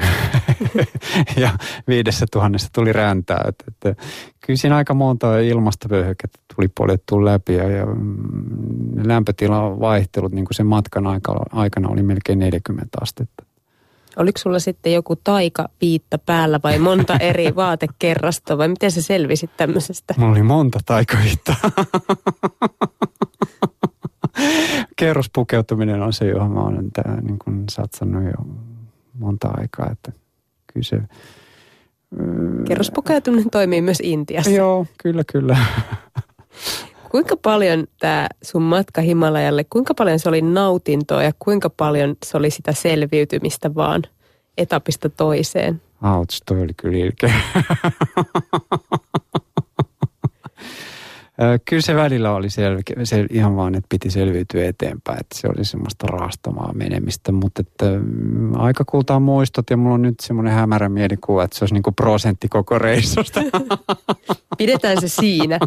ja 1.42 1.50
viidessä 1.88 2.26
tuhannessa 2.32 2.68
tuli 2.73 2.92
räntää. 2.92 3.44
Et, 3.49 3.64
et, 3.85 3.99
kyllä 4.40 4.56
siinä 4.56 4.76
aika 4.76 4.94
monta 4.94 5.38
ilmastopöyhykettä 5.38 6.38
tuli 6.56 6.68
poljettua 6.68 7.25
läpi 7.25 7.54
ja, 7.54 7.68
ja 7.70 7.87
mm, 7.87 9.08
lämpötilan 9.08 9.80
vaihtelut 9.80 10.32
niin 10.32 10.44
kuin 10.44 10.54
sen 10.54 10.66
matkan 10.66 11.06
aikana 11.52 11.88
oli 11.88 12.02
melkein 12.02 12.38
40 12.38 12.99
astetta. 13.00 13.44
Oliko 14.16 14.38
sulla 14.38 14.58
sitten 14.58 14.92
joku 14.92 15.16
taikapiitta 15.16 16.18
päällä 16.18 16.61
vai 16.64 16.78
monta 16.78 17.16
eri 17.30 17.56
vaatekerrastoa 17.56 18.58
vai 18.58 18.68
miten 18.68 18.90
sä 18.90 19.02
selvisit 19.02 19.50
tämmöisestä? 19.56 20.14
Mulla 20.18 20.32
oli 20.32 20.42
monta 20.42 20.78
taikaviittaa. 20.87 21.56
Kerrospukeutuminen 24.97 26.02
on 26.02 26.12
se, 26.12 26.26
johon 26.26 26.50
mä 26.50 26.61
olen 26.61 26.93
tää, 26.93 27.21
niin 27.21 27.38
kuin 27.38 27.64
satsannut 27.71 28.25
jo 28.25 28.47
monta 29.19 29.49
aikaa. 29.49 29.90
Että 29.93 30.12
kyllä 30.73 30.85
se, 30.85 31.00
Kerrospukeutuminen 32.69 33.50
toimii 33.50 33.83
myös 33.83 33.99
Intiassa. 34.02 34.50
Joo, 34.50 34.87
kyllä, 35.02 35.23
kyllä. 35.33 35.57
Kuinka 37.11 37.37
paljon 37.37 37.87
tämä 38.00 38.28
sun 38.43 38.62
matka 38.62 39.00
Himalajalle, 39.00 39.64
kuinka 39.64 39.95
paljon 39.95 40.19
se 40.19 40.28
oli 40.28 40.43
nautintoa 40.43 41.23
ja 41.23 41.33
kuinka 41.38 41.71
paljon 41.71 42.16
se 42.25 42.37
oli 42.37 42.50
sitä 42.50 42.73
selviytymistä 42.73 43.75
vaan 43.75 44.02
etapista 44.59 45.09
toiseen? 45.09 45.83
Auts, 46.02 46.43
toi 46.47 46.62
oli 46.62 46.73
kyllä 46.76 46.99
ilkeä. 46.99 47.35
Kyllä 51.64 51.83
se 51.83 51.95
välillä 51.95 52.33
oli 52.33 52.50
selkeä, 52.50 53.05
se 53.05 53.26
ihan 53.31 53.57
vaan, 53.57 53.75
että 53.75 53.87
piti 53.88 54.11
selviytyä 54.11 54.64
eteenpäin, 54.64 55.21
että 55.21 55.38
se 55.38 55.49
oli 55.57 55.64
semmoista 55.64 56.07
raastamaa 56.07 56.73
menemistä, 56.75 57.33
mutta 57.33 57.61
että 57.61 57.87
mm, 57.99 58.61
aika 58.61 58.85
kultaa 58.85 59.21
muistot 59.21 59.71
ja 59.71 59.76
mulla 59.76 59.95
on 59.95 60.02
nyt 60.02 60.21
semmoinen 60.21 60.52
hämärä 60.52 60.88
mielikuva, 60.88 61.45
että 61.45 61.59
se 61.59 61.64
olisi 61.64 61.75
niin 61.75 61.83
kuin 61.83 61.95
prosentti 61.95 62.49
koko 62.49 62.78
reissusta. 62.78 63.40
Pidetään 64.59 65.00
se 65.00 65.09
siinä. 65.09 65.59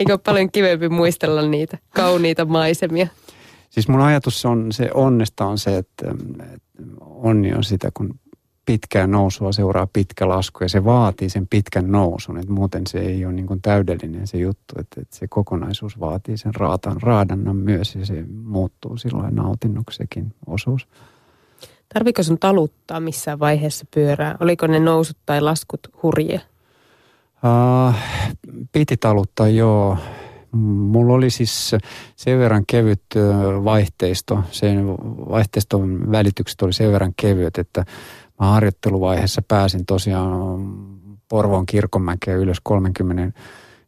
Eikö 0.00 0.12
ole 0.12 0.20
paljon 0.24 0.52
kivempi 0.52 0.88
muistella 0.88 1.42
niitä 1.42 1.78
kauniita 1.94 2.44
maisemia? 2.44 3.06
Siis 3.70 3.88
mun 3.88 4.00
ajatus 4.00 4.44
on, 4.44 4.72
se 4.72 4.90
onnesta 4.94 5.46
on 5.46 5.58
se, 5.58 5.78
että, 5.78 6.10
että 6.54 6.82
onni 7.00 7.54
on 7.54 7.64
sitä, 7.64 7.90
kun 7.94 8.14
pitkää 8.66 9.06
nousua 9.06 9.52
seuraa 9.52 9.88
pitkä 9.92 10.28
lasku 10.28 10.64
ja 10.64 10.68
se 10.68 10.84
vaatii 10.84 11.28
sen 11.28 11.46
pitkän 11.48 11.92
nousun. 11.92 12.38
Että 12.38 12.52
muuten 12.52 12.86
se 12.86 12.98
ei 12.98 13.24
ole 13.24 13.32
niin 13.32 13.46
kuin 13.46 13.62
täydellinen 13.62 14.26
se 14.26 14.38
juttu, 14.38 14.74
että, 14.78 15.00
että 15.00 15.16
se 15.16 15.28
kokonaisuus 15.28 16.00
vaatii 16.00 16.36
sen 16.36 16.54
raatan, 16.54 17.02
raadannan 17.02 17.56
myös 17.56 17.94
ja 17.94 18.06
se 18.06 18.24
muuttuu 18.44 18.96
silloin 18.96 19.34
nautinnuksekin 19.34 20.34
osuus. 20.46 20.88
Tarviko 21.94 22.22
sun 22.22 22.38
taluttaa 22.38 23.00
missään 23.00 23.38
vaiheessa 23.38 23.86
pyörää? 23.94 24.36
Oliko 24.40 24.66
ne 24.66 24.80
nousut 24.80 25.16
tai 25.26 25.40
laskut 25.40 25.80
hurjia? 26.02 26.40
Uh, 27.44 27.94
piti 28.72 28.96
taluttaa, 28.96 29.48
joo. 29.48 29.98
Mulla 30.52 31.12
oli 31.12 31.30
siis 31.30 31.70
sen 32.16 32.38
verran 32.38 32.64
kevyt 32.66 33.02
vaihteisto, 33.64 34.44
sen 34.50 34.86
vaihteiston 35.30 36.10
välitykset 36.12 36.62
oli 36.62 36.72
sen 36.72 36.92
verran 36.92 37.12
kevyet, 37.16 37.58
että 37.58 37.84
mä 38.42 38.50
harjoitteluvaiheessa 38.50 39.42
pääsin 39.48 39.86
tosiaan 39.86 40.58
Porvoon 41.28 41.66
kirkonmäkeen 41.66 42.38
ylös 42.38 42.60
30 42.62 43.40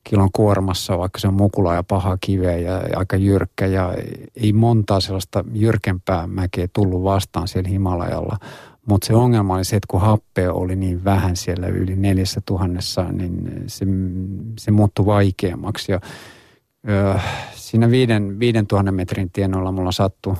kilon 0.04 0.28
kuormassa, 0.32 0.98
vaikka 0.98 1.18
se 1.18 1.28
on 1.28 1.34
mukula 1.34 1.74
ja 1.74 1.82
paha 1.82 2.18
kiveä 2.20 2.56
ja 2.56 2.80
aika 2.96 3.16
jyrkkä 3.16 3.66
ja 3.66 3.94
ei 4.36 4.52
montaa 4.52 5.00
sellaista 5.00 5.44
jyrkempää 5.52 6.26
mäkeä 6.26 6.68
tullut 6.72 7.02
vastaan 7.02 7.48
siellä 7.48 7.68
Himalajalla. 7.68 8.38
Mutta 8.86 9.06
se 9.06 9.14
ongelma 9.14 9.54
oli 9.54 9.64
se, 9.64 9.76
että 9.76 9.86
kun 9.90 10.00
happea 10.00 10.52
oli 10.52 10.76
niin 10.76 11.04
vähän 11.04 11.36
siellä 11.36 11.66
yli 11.66 11.96
neljässä 11.96 12.40
tuhannessa, 12.46 13.04
niin 13.12 13.64
se, 13.66 13.86
se 14.58 14.70
muuttui 14.70 15.06
vaikeammaksi. 15.06 15.92
Ja, 15.92 16.00
ö, 16.88 17.18
siinä 17.54 17.90
viiden, 17.90 18.38
viiden 18.38 18.66
tuhannen 18.66 18.94
metrin 18.94 19.30
tienoilla 19.30 19.72
mulla 19.72 19.92
sattui 19.92 20.34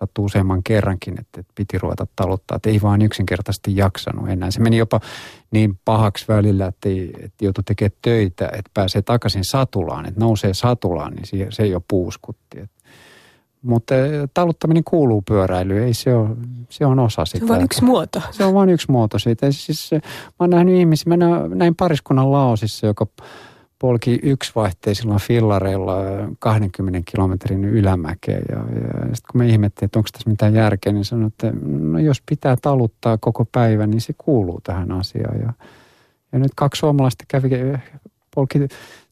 sattui 0.00 0.24
useamman 0.24 0.62
kerrankin, 0.62 1.20
että, 1.20 1.40
että 1.40 1.52
piti 1.54 1.78
ruveta 1.78 2.06
taluttaa. 2.16 2.56
Että 2.56 2.70
ei 2.70 2.82
vaan 2.82 3.02
yksinkertaisesti 3.02 3.76
jaksanut 3.76 4.28
enää. 4.28 4.50
Se 4.50 4.60
meni 4.60 4.76
jopa 4.76 5.00
niin 5.50 5.78
pahaksi 5.84 6.24
välillä, 6.28 6.66
että, 6.66 6.88
ei, 6.88 7.12
että 7.22 7.44
joutui 7.44 7.64
tekemään 7.64 7.98
töitä, 8.02 8.44
että 8.46 8.70
pääsee 8.74 9.02
takaisin 9.02 9.44
satulaan. 9.44 10.06
Että 10.06 10.20
nousee 10.20 10.54
satulaan, 10.54 11.14
niin 11.14 11.26
se, 11.26 11.46
se 11.50 11.66
jo 11.66 11.80
puuskutti. 11.88 12.60
Että 12.60 12.80
mutta 13.62 13.96
eh, 13.96 14.28
taluttaminen 14.34 14.84
kuuluu 14.84 15.22
pyöräilyyn, 15.22 15.84
ei 15.84 15.94
se 15.94 16.14
ole, 16.14 16.28
se 16.68 16.86
on 16.86 16.98
osa 16.98 17.24
sitä. 17.24 17.38
Se 17.38 17.44
on 17.44 17.48
vain 17.48 17.64
yksi 17.64 17.84
muoto. 17.84 18.22
Se 18.30 18.44
on 18.44 18.54
vain 18.54 18.68
yksi 18.68 18.90
muoto 18.90 19.18
siitä. 19.18 19.46
Siis, 19.50 19.90
mä 19.92 20.00
oon 20.38 20.50
nähnyt 20.50 20.74
ihmisiä, 20.74 21.16
mä 21.16 21.48
näin 21.54 21.74
pariskunnan 21.74 22.32
laosissa, 22.32 22.86
joka 22.86 23.06
polki 23.80 24.20
yksivaihteisilla 24.22 25.18
fillareilla 25.18 25.96
20 26.38 27.10
kilometrin 27.10 27.64
ylämäkeä. 27.64 28.40
Ja, 28.48 28.56
ja 28.56 29.14
sitten 29.14 29.32
kun 29.32 29.38
me 29.38 29.48
ihmettiin, 29.48 29.86
että 29.86 29.98
onko 29.98 30.08
tässä 30.12 30.30
mitään 30.30 30.54
järkeä, 30.54 30.92
niin 30.92 31.04
sanoin, 31.04 31.26
että 31.26 31.52
no 31.68 31.98
jos 31.98 32.22
pitää 32.28 32.56
taluttaa 32.62 33.18
koko 33.18 33.44
päivä, 33.44 33.86
niin 33.86 34.00
se 34.00 34.14
kuuluu 34.18 34.60
tähän 34.60 34.92
asiaan. 34.92 35.40
Ja, 35.40 35.52
ja 36.32 36.38
nyt 36.38 36.52
kaksi 36.56 36.80
suomalaista 36.80 37.24
kävi, 37.28 37.50
polki 38.34 38.58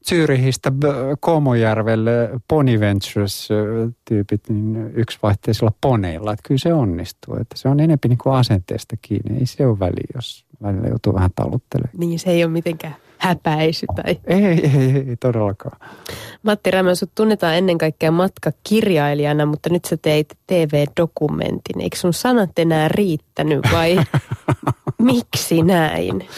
Zyrihistä 0.09 0.73
Komojärvelle 1.21 2.31
Pony 2.49 2.81
Ventures-tyypit 2.81 4.41
niin 4.49 4.91
yksivaihteisilla 4.95 5.73
poneilla. 5.81 6.33
Että 6.33 6.49
kyllä 6.49 6.59
se 6.59 6.75
onnistuu. 6.75 7.35
Että 7.35 7.59
se 7.59 7.69
on 7.69 7.81
enemmän 7.81 7.99
niin 8.09 8.19
kuin 8.19 8.35
asenteesta 8.35 8.97
kiinni. 9.03 9.39
Ei 9.39 9.47
se 9.47 9.67
ole 9.67 9.79
väliä, 9.79 10.09
jos 10.15 10.45
välillä 10.63 10.89
joutuu 10.89 11.15
vähän 11.15 11.31
taluttelemaan. 11.35 12.01
Niin, 12.01 12.19
se 12.19 12.31
ei 12.31 12.45
ole 12.45 12.53
mitenkään 12.53 12.97
häpäisy 13.19 13.87
tai... 13.97 14.17
Ei, 14.27 14.45
ei, 14.45 14.71
ei, 14.79 15.05
ei 15.09 15.17
todellakaan. 15.21 15.79
Matti 16.43 16.71
Rämä, 16.71 16.95
sut 16.95 17.11
tunnetaan 17.15 17.55
ennen 17.55 17.79
kaikkea 17.79 18.11
matkakirjailijana, 18.11 19.47
mutta 19.47 19.71
nyt 19.71 19.85
sä 19.85 19.97
teit 19.97 20.39
TV-dokumentin. 20.47 21.81
Eikö 21.81 21.97
sun 21.97 22.13
sanat 22.13 22.59
enää 22.59 22.89
riittänyt 22.89 23.61
vai 23.73 23.97
miksi 25.03 25.63
näin? 25.63 26.29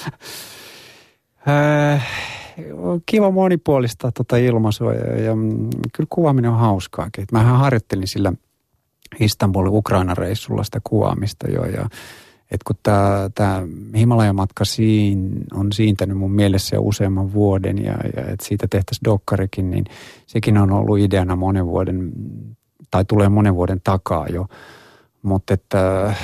Äh, 1.49 2.07
kiva 3.07 3.31
monipuolista 3.31 4.13
tuota 4.13 4.37
ilmaisua 4.37 4.95
ja, 4.95 5.21
ja 5.21 5.35
mm, 5.35 5.69
kyllä 5.93 6.07
kuvaaminen 6.11 6.51
on 6.51 6.59
hauskaakin. 6.59 7.27
Mähän 7.33 7.59
harjoittelin 7.59 8.09
sillä 8.09 8.33
Istanbulin 9.21 9.73
Ukraina-reissulla 9.73 10.65
sitä 10.65 10.81
kuvaamista 10.85 11.51
jo 11.51 11.65
ja 11.65 11.89
että 12.51 12.65
kun 12.67 12.77
tämä, 12.83 13.31
tämä 13.35 13.63
Himalajan 13.97 14.37
matka 14.37 14.65
siin, 14.65 15.31
on 15.55 15.73
siintänyt 15.73 16.19
mun 16.19 16.33
mielessä 16.33 16.77
jo 16.77 16.83
useamman 16.83 17.33
vuoden 17.33 17.85
ja, 17.85 17.95
ja 18.17 18.23
että 18.23 18.47
siitä 18.47 18.67
tehtäisiin 18.71 19.05
dokkarikin, 19.05 19.71
niin 19.71 19.85
sekin 20.27 20.59
on 20.59 20.73
ollut 20.73 20.99
ideana 20.99 21.37
monen 21.37 21.67
vuoden, 21.67 22.13
tai 22.91 23.05
tulee 23.05 23.29
monen 23.29 23.55
vuoden 23.55 23.81
takaa 23.85 24.27
jo. 24.29 24.47
Mutta 25.23 25.55
että 25.55 26.15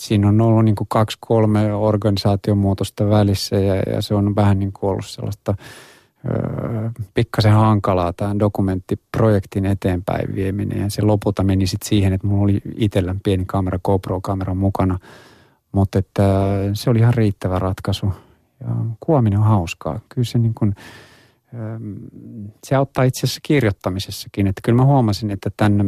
siinä 0.00 0.28
on 0.28 0.40
ollut 0.40 0.64
niin 0.64 0.74
kuin 0.74 0.88
kaksi, 0.88 1.18
kolme 1.20 1.74
organisaatiomuutosta 1.74 3.08
välissä 3.10 3.56
ja, 3.56 3.74
ja 3.74 4.02
se 4.02 4.14
on 4.14 4.36
vähän 4.36 4.58
niin 4.58 4.72
kuin 4.72 4.90
ollut 4.90 5.06
sellaista 5.06 5.54
öö, 6.28 6.90
pikkasen 7.14 7.52
hankalaa 7.52 8.12
tämän 8.12 8.38
dokumenttiprojektin 8.38 9.66
eteenpäin 9.66 10.34
vieminen. 10.34 10.80
Ja 10.80 10.90
se 10.90 11.02
lopulta 11.02 11.42
meni 11.42 11.66
sitten 11.66 11.88
siihen, 11.88 12.12
että 12.12 12.26
mulla 12.26 12.42
oli 12.42 12.60
itsellä 12.76 13.14
pieni 13.22 13.44
kamera, 13.46 13.78
GoPro-kamera 13.84 14.54
mukana– 14.54 14.98
Mutta 15.74 15.98
että 15.98 16.22
se 16.72 16.90
oli 16.90 16.98
ihan 16.98 17.14
riittävä 17.14 17.58
ratkaisu. 17.58 18.12
Ja 18.60 18.66
kuvaaminen 19.00 19.38
on 19.38 19.44
hauskaa. 19.44 20.00
Kyllä 20.08 20.24
se 20.24 20.38
niin 20.38 20.54
kuin, 20.54 20.74
se 22.64 22.74
auttaa 22.74 23.04
itse 23.04 23.26
asiassa 23.26 23.40
kirjoittamisessakin. 23.42 24.46
Että 24.46 24.60
kyllä 24.64 24.76
mä 24.76 24.84
huomasin, 24.84 25.30
että 25.30 25.50
tämän 25.56 25.86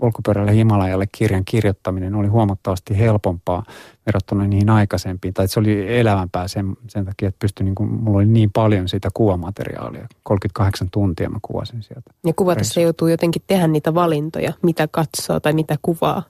polkupyörällä 0.00 0.52
Himalajalle 0.52 1.06
kirjan 1.12 1.44
kirjoittaminen 1.44 2.14
oli 2.14 2.26
huomattavasti 2.26 2.98
helpompaa 2.98 3.64
verrattuna 4.06 4.46
niihin 4.46 4.70
aikaisempiin. 4.70 5.34
Tai 5.34 5.48
se 5.48 5.60
oli 5.60 5.98
elävämpää 5.98 6.48
sen, 6.48 6.76
sen 6.88 7.04
takia, 7.04 7.28
että 7.28 7.38
pystyi, 7.38 7.64
niin 7.64 7.74
kuin, 7.74 7.92
mulla 7.92 8.18
oli 8.18 8.26
niin 8.26 8.50
paljon 8.52 8.88
sitä 8.88 9.08
kuvamateriaalia. 9.14 10.06
38 10.22 10.88
tuntia 10.90 11.30
mä 11.30 11.38
kuvasin 11.42 11.82
sieltä. 11.82 12.10
Ja 12.26 12.32
kuvatessa 12.36 12.80
joutuu 12.80 13.08
jotenkin 13.08 13.42
tehdä 13.46 13.68
niitä 13.68 13.94
valintoja, 13.94 14.52
mitä 14.62 14.88
katsoo 14.90 15.40
tai 15.40 15.52
mitä 15.52 15.76
kuvaa. 15.82 16.22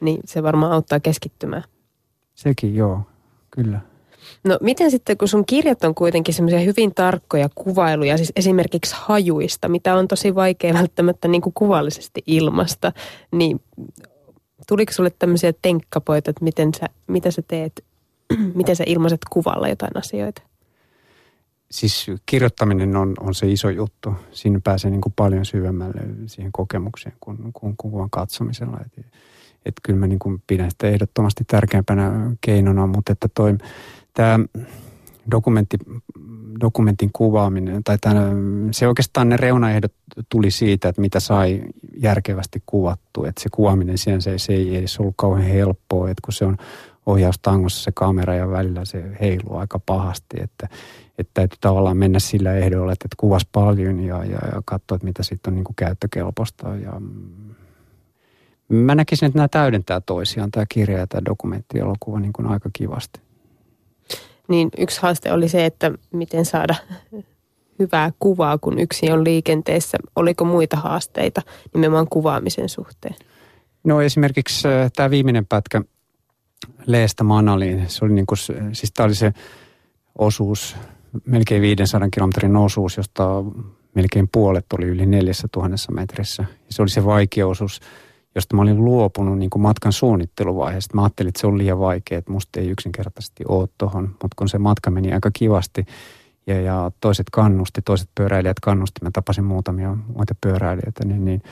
Niin 0.00 0.20
se 0.24 0.42
varmaan 0.42 0.72
auttaa 0.72 1.00
keskittymään. 1.00 1.62
Sekin, 2.34 2.74
joo, 2.74 3.00
kyllä. 3.50 3.80
No 4.44 4.58
miten 4.60 4.90
sitten, 4.90 5.18
kun 5.18 5.28
sun 5.28 5.46
kirjat 5.46 5.84
on 5.84 5.94
kuitenkin 5.94 6.34
semmoisia 6.34 6.60
hyvin 6.60 6.94
tarkkoja 6.94 7.48
kuvailuja, 7.54 8.16
siis 8.16 8.32
esimerkiksi 8.36 8.94
hajuista, 8.98 9.68
mitä 9.68 9.94
on 9.94 10.08
tosi 10.08 10.34
vaikea 10.34 10.74
välttämättä 10.74 11.28
niin 11.28 11.42
kuin 11.42 11.54
kuvallisesti 11.54 12.22
ilmasta, 12.26 12.92
niin 13.32 13.60
tuliko 14.68 14.92
sulle 14.92 15.10
tämmöisiä 15.18 15.52
tenkkapoita, 15.62 16.30
että 16.30 16.44
miten 16.44 16.74
sä, 16.74 16.86
mitä 17.06 17.30
sä 17.30 17.42
teet, 17.48 17.84
miten 18.54 18.76
sä 18.76 18.84
ilmaiset 18.86 19.20
kuvalla 19.30 19.68
jotain 19.68 19.96
asioita? 19.96 20.42
Siis 21.70 22.06
kirjoittaminen 22.26 22.96
on, 22.96 23.14
on 23.20 23.34
se 23.34 23.52
iso 23.52 23.70
juttu. 23.70 24.14
Siinä 24.32 24.60
pääsee 24.64 24.90
niin 24.90 25.00
kuin 25.00 25.12
paljon 25.16 25.44
syvemmälle 25.44 26.00
siihen 26.26 26.52
kokemukseen 26.52 27.16
kuin, 27.20 27.52
kuin 27.52 27.74
kuvan 27.76 28.10
katsomisella. 28.10 28.78
Et, 28.86 29.06
et 29.66 29.74
kyllä 29.82 29.98
mä 29.98 30.06
niin 30.06 30.18
kuin 30.18 30.42
pidän 30.46 30.70
sitä 30.70 30.88
ehdottomasti 30.88 31.44
tärkeämpänä 31.46 32.30
keinona, 32.40 32.86
mutta 32.86 33.12
että 33.12 33.28
toi, 33.34 33.58
tämä 34.14 34.38
dokumentti, 35.30 35.76
dokumentin 36.60 37.10
kuvaaminen, 37.12 37.84
tai 37.84 37.98
tämän, 38.00 38.68
se 38.70 38.88
oikeastaan 38.88 39.28
ne 39.28 39.36
reunaehdot 39.36 39.92
tuli 40.28 40.50
siitä, 40.50 40.88
että 40.88 41.00
mitä 41.00 41.20
sai 41.20 41.62
järkevästi 41.96 42.62
kuvattu. 42.66 43.24
Että 43.24 43.42
se 43.42 43.48
kuvaaminen 43.52 43.98
siihen 43.98 44.22
se, 44.22 44.38
se 44.38 44.52
ei 44.52 44.76
edes 44.76 45.00
ollut 45.00 45.14
kauhean 45.16 45.46
helppoa, 45.46 46.10
että 46.10 46.22
kun 46.24 46.32
se 46.32 46.44
on 46.44 46.56
ohjaustangossa 47.06 47.82
se 47.82 47.92
kamera 47.94 48.34
ja 48.34 48.50
välillä 48.50 48.84
se 48.84 49.04
heiluu 49.20 49.56
aika 49.56 49.78
pahasti, 49.86 50.36
että, 50.40 50.68
että 51.18 51.30
täytyy 51.34 51.58
tavallaan 51.60 51.96
mennä 51.96 52.18
sillä 52.18 52.54
ehdolla, 52.54 52.92
että, 52.92 53.06
että 53.06 53.16
kuvas 53.16 53.46
paljon 53.52 54.00
ja, 54.00 54.24
ja, 54.24 54.38
ja 54.54 54.62
katsoa, 54.64 54.96
että 54.96 55.06
mitä 55.06 55.22
sitten 55.22 55.50
on 55.50 55.54
niin 55.54 55.64
kuin 55.64 55.76
käyttökelpoista 55.76 56.68
ja 56.68 57.00
Mä 58.72 58.94
näkisin, 58.94 59.26
että 59.26 59.38
nämä 59.38 59.48
täydentää 59.48 60.00
toisiaan, 60.00 60.50
tämä 60.50 60.66
kirja 60.68 60.98
ja 60.98 61.06
tämä 61.06 61.22
dokumenttielokuva 61.24 62.20
niin 62.20 62.32
kuin 62.32 62.46
aika 62.46 62.70
kivasti 62.72 63.20
niin 64.52 64.68
yksi 64.78 65.02
haaste 65.02 65.32
oli 65.32 65.48
se, 65.48 65.66
että 65.66 65.92
miten 66.12 66.44
saada 66.44 66.74
hyvää 67.78 68.12
kuvaa, 68.18 68.58
kun 68.58 68.78
yksi 68.78 69.10
on 69.10 69.24
liikenteessä. 69.24 69.98
Oliko 70.16 70.44
muita 70.44 70.76
haasteita 70.76 71.42
nimenomaan 71.74 72.08
kuvaamisen 72.08 72.68
suhteen? 72.68 73.14
No 73.84 74.00
esimerkiksi 74.00 74.68
äh, 74.68 74.92
tämä 74.96 75.10
viimeinen 75.10 75.46
pätkä 75.46 75.82
Leestä 76.86 77.24
Manaliin, 77.24 77.88
se 77.88 78.04
oli 78.04 78.12
niin 78.12 78.26
kuin, 78.26 78.38
siis 78.72 78.92
tämä 78.92 79.04
oli 79.04 79.14
se 79.14 79.32
osuus, 80.18 80.76
melkein 81.26 81.62
500 81.62 82.08
kilometrin 82.14 82.56
osuus, 82.56 82.96
josta 82.96 83.44
melkein 83.94 84.28
puolet 84.32 84.66
oli 84.72 84.86
yli 84.86 85.06
4000 85.06 85.76
metrissä. 85.92 86.44
Se 86.68 86.82
oli 86.82 86.90
se 86.90 87.04
vaikea 87.04 87.46
osuus 87.46 87.80
josta 88.34 88.56
mä 88.56 88.62
olin 88.62 88.84
luopunut 88.84 89.38
niin 89.38 89.50
kuin 89.50 89.62
matkan 89.62 89.92
suunnitteluvaiheesta. 89.92 90.94
Mä 90.94 91.02
ajattelin, 91.02 91.28
että 91.28 91.40
se 91.40 91.46
on 91.46 91.58
liian 91.58 91.78
vaikea, 91.78 92.18
että 92.18 92.32
musta 92.32 92.60
ei 92.60 92.68
yksinkertaisesti 92.68 93.44
ole 93.48 93.68
tuohon. 93.78 94.02
Mutta 94.08 94.34
kun 94.36 94.48
se 94.48 94.58
matka 94.58 94.90
meni 94.90 95.12
aika 95.12 95.30
kivasti 95.32 95.86
ja, 96.46 96.60
ja 96.60 96.90
toiset 97.00 97.26
kannusti, 97.32 97.82
toiset 97.82 98.08
pyöräilijät 98.14 98.60
kannusti, 98.60 99.00
mä 99.02 99.10
tapasin 99.12 99.44
muutamia 99.44 99.96
muita 100.16 100.34
pyöräilijöitä, 100.40 101.04
niin, 101.04 101.24
niin 101.24 101.42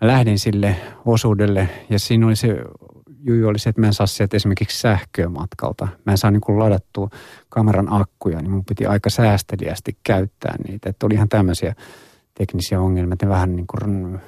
mä 0.00 0.08
lähdin 0.08 0.38
sille 0.38 0.76
osuudelle 1.06 1.68
ja 1.90 1.98
siinä 1.98 2.26
oli 2.26 2.36
se 2.36 2.56
juju 3.26 3.48
oli 3.48 3.58
se, 3.58 3.68
että 3.70 3.80
mä 3.80 3.86
en 3.86 3.94
saa 3.94 4.06
sieltä 4.06 4.36
esimerkiksi 4.36 4.80
sähköä 4.80 5.28
matkalta. 5.28 5.88
Mä 6.06 6.12
en 6.12 6.18
saa 6.18 6.30
niin 6.30 6.40
kuin 6.40 6.58
ladattua 6.58 7.08
kameran 7.48 7.92
akkuja, 7.92 8.42
niin 8.42 8.50
mun 8.50 8.64
piti 8.64 8.86
aika 8.86 9.10
säästeliästi 9.10 9.96
käyttää 10.02 10.54
niitä. 10.68 10.90
Että 10.90 11.06
oli 11.06 11.14
ihan 11.14 11.28
tämmöisiä 11.28 11.74
teknisiä 12.34 12.80
ongelmia, 12.80 13.12
että 13.12 13.28
vähän 13.28 13.56
niin 13.56 13.66
kuin 13.66 14.18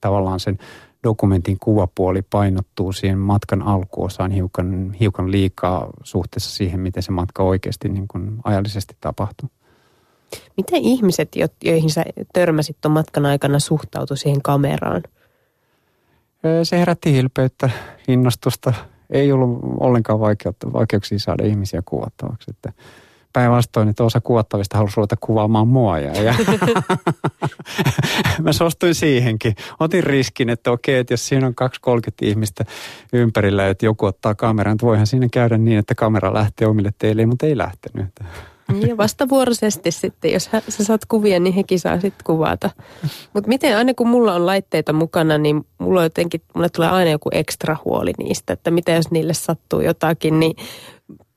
tavallaan 0.00 0.40
sen 0.40 0.58
dokumentin 1.06 1.56
kuvapuoli 1.60 2.22
painottuu 2.22 2.92
siihen 2.92 3.18
matkan 3.18 3.62
alkuosaan 3.62 4.30
hiukan, 4.30 4.92
hiukan 5.00 5.30
liikaa 5.32 5.90
suhteessa 6.02 6.50
siihen, 6.50 6.80
miten 6.80 7.02
se 7.02 7.12
matka 7.12 7.42
oikeasti 7.42 7.88
niin 7.88 8.08
kuin 8.08 8.36
ajallisesti 8.44 8.96
tapahtuu. 9.00 9.48
Miten 10.56 10.82
ihmiset, 10.82 11.28
joihin 11.64 11.90
sä 11.90 12.04
törmäsit 12.32 12.76
tuon 12.80 12.92
matkan 12.92 13.26
aikana, 13.26 13.58
suhtautu 13.58 14.16
siihen 14.16 14.42
kameraan? 14.42 15.02
Se 16.62 16.78
herätti 16.78 17.12
hilpeyttä, 17.12 17.70
innostusta. 18.08 18.72
Ei 19.10 19.32
ollut 19.32 19.60
ollenkaan 19.80 20.20
vaikeutta, 20.20 20.72
vaikeuksia 20.72 21.18
saada 21.18 21.44
ihmisiä 21.44 21.82
kuvattavaksi. 21.84 22.50
Että 22.50 22.72
päinvastoin, 23.36 23.88
että 23.88 24.04
osa 24.04 24.20
kuvattavista 24.20 24.76
halusi 24.76 24.96
ruveta 24.96 25.16
kuvaamaan 25.20 25.68
mua. 25.68 25.98
Ja, 25.98 26.22
ja 26.22 26.34
mä 28.42 28.52
suostuin 28.52 28.94
siihenkin. 28.94 29.54
Otin 29.80 30.04
riskin, 30.04 30.50
että 30.50 30.70
okei, 30.70 30.98
että 30.98 31.12
jos 31.12 31.28
siinä 31.28 31.46
on 31.46 31.54
2-30 31.90 31.92
ihmistä 32.22 32.64
ympärillä, 33.12 33.68
että 33.68 33.86
joku 33.86 34.06
ottaa 34.06 34.34
kameran, 34.34 34.72
että 34.72 34.86
voihan 34.86 35.06
siinä 35.06 35.28
käydä 35.32 35.58
niin, 35.58 35.78
että 35.78 35.94
kamera 35.94 36.34
lähtee 36.34 36.68
omille 36.68 36.90
teille, 36.98 37.26
mutta 37.26 37.46
ei 37.46 37.56
lähtenyt. 37.58 38.06
Niin 38.72 38.96
vastavuoroisesti 38.96 39.90
sitten, 39.90 40.32
jos 40.32 40.50
sä 40.68 40.84
saat 40.84 41.04
kuvia, 41.04 41.40
niin 41.40 41.54
hekin 41.54 41.80
saa 41.80 42.00
sitten 42.00 42.24
kuvata. 42.24 42.70
Mutta 43.32 43.48
miten, 43.48 43.76
aina 43.76 43.94
kun 43.94 44.08
mulla 44.08 44.34
on 44.34 44.46
laitteita 44.46 44.92
mukana, 44.92 45.38
niin 45.38 45.66
mulla 45.78 46.02
jotenkin, 46.02 46.40
mulle 46.54 46.68
tulee 46.68 46.88
aina 46.88 47.10
joku 47.10 47.30
ekstra 47.32 47.76
huoli 47.84 48.12
niistä, 48.18 48.52
että 48.52 48.70
mitä 48.70 48.92
jos 48.92 49.10
niille 49.10 49.34
sattuu 49.34 49.80
jotakin, 49.80 50.40
niin 50.40 50.56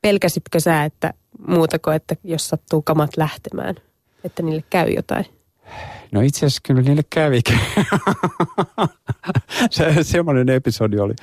pelkäsitkö 0.02 0.60
sä, 0.60 0.84
että 0.84 1.14
muuta 1.48 1.80
kuin, 1.80 1.96
että 1.96 2.16
jos 2.24 2.48
sattuu 2.48 2.82
kamat 2.82 3.18
lähtemään, 3.18 3.76
että 4.24 4.44
niille 4.44 4.64
käy 4.70 4.90
jotain? 4.90 5.26
No 6.12 6.22
itse 6.22 6.38
asiassa 6.38 6.62
kyllä 6.66 6.82
niille 6.82 7.02
kävi. 7.10 7.42
se, 9.72 10.04
semmoinen 10.04 10.50
episodi 10.50 11.00
oli, 11.00 11.14